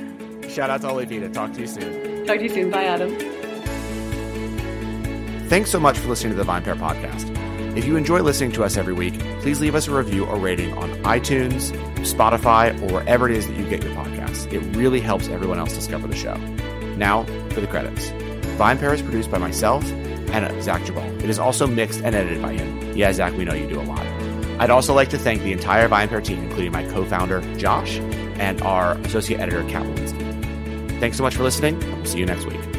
Shout 0.50 0.70
out 0.70 0.82
to 0.82 0.88
Holy 0.88 1.06
Pita. 1.06 1.30
Talk 1.30 1.54
to 1.54 1.62
you 1.62 1.68
soon. 1.68 2.26
Talk 2.26 2.38
to 2.38 2.44
you 2.44 2.50
soon. 2.50 2.72
Bye, 2.72 2.86
Adam. 2.86 3.16
Thanks 5.50 5.70
so 5.70 5.80
much 5.80 5.98
for 5.98 6.08
listening 6.08 6.38
to 6.38 6.44
the 6.44 6.50
VinePair 6.50 6.78
podcast. 6.78 7.34
If 7.78 7.86
you 7.86 7.96
enjoy 7.96 8.22
listening 8.22 8.52
to 8.54 8.64
us 8.64 8.76
every 8.76 8.94
week, 8.94 9.20
please 9.42 9.62
leave 9.62 9.76
us 9.76 9.88
a 9.88 9.94
review 9.94 10.26
or 10.26 10.38
rating 10.38 10.74
on 10.78 10.90
iTunes, 11.04 11.72
Spotify, 12.00 12.74
or 12.82 12.94
wherever 12.94 13.30
it 13.30 13.38
is 13.38 13.48
that 13.48 13.56
you 13.56 13.70
get 13.70 13.84
your 13.84 13.94
podcasts. 13.94 14.52
It 14.52 14.60
really 14.76 15.00
helps 15.00 15.28
everyone 15.28 15.60
else 15.60 15.74
discover 15.74 16.08
the 16.08 16.16
show. 16.16 16.36
Now 16.96 17.24
for 17.52 17.62
the 17.62 17.68
credits. 17.68 18.10
VinePair 18.58 18.94
is 18.94 19.02
produced 19.02 19.30
by 19.30 19.38
myself 19.38 19.84
and 20.32 20.46
uh, 20.46 20.62
Zach 20.62 20.82
Geballe. 20.82 21.24
It 21.24 21.30
is 21.30 21.40
also 21.40 21.68
mixed 21.68 22.02
and 22.02 22.16
edited 22.16 22.42
by 22.42 22.54
him. 22.54 22.96
Yeah, 22.96 23.14
Zach, 23.14 23.34
we 23.38 23.46
know 23.46 23.54
you 23.54 23.68
do 23.68 23.80
a 23.80 23.84
lot. 23.84 24.06
I'd 24.60 24.72
also 24.72 24.94
like 24.94 25.10
to 25.10 25.18
thank 25.18 25.44
the 25.44 25.52
entire 25.52 25.88
VinePair 25.88 26.24
team, 26.24 26.44
including 26.44 26.72
my 26.72 26.84
co-founder, 26.88 27.42
Josh, 27.58 28.00
and 28.40 28.62
our 28.64 28.94
associate 29.00 29.40
editor, 29.40 29.64
Cat 29.70 29.84
Wolinski. 29.84 31.00
Thanks 31.00 31.18
so 31.18 31.24
much 31.24 31.36
for 31.36 31.44
listening, 31.44 31.80
we'll 31.80 32.06
see 32.06 32.18
you 32.18 32.26
next 32.26 32.46
week. 32.46 32.77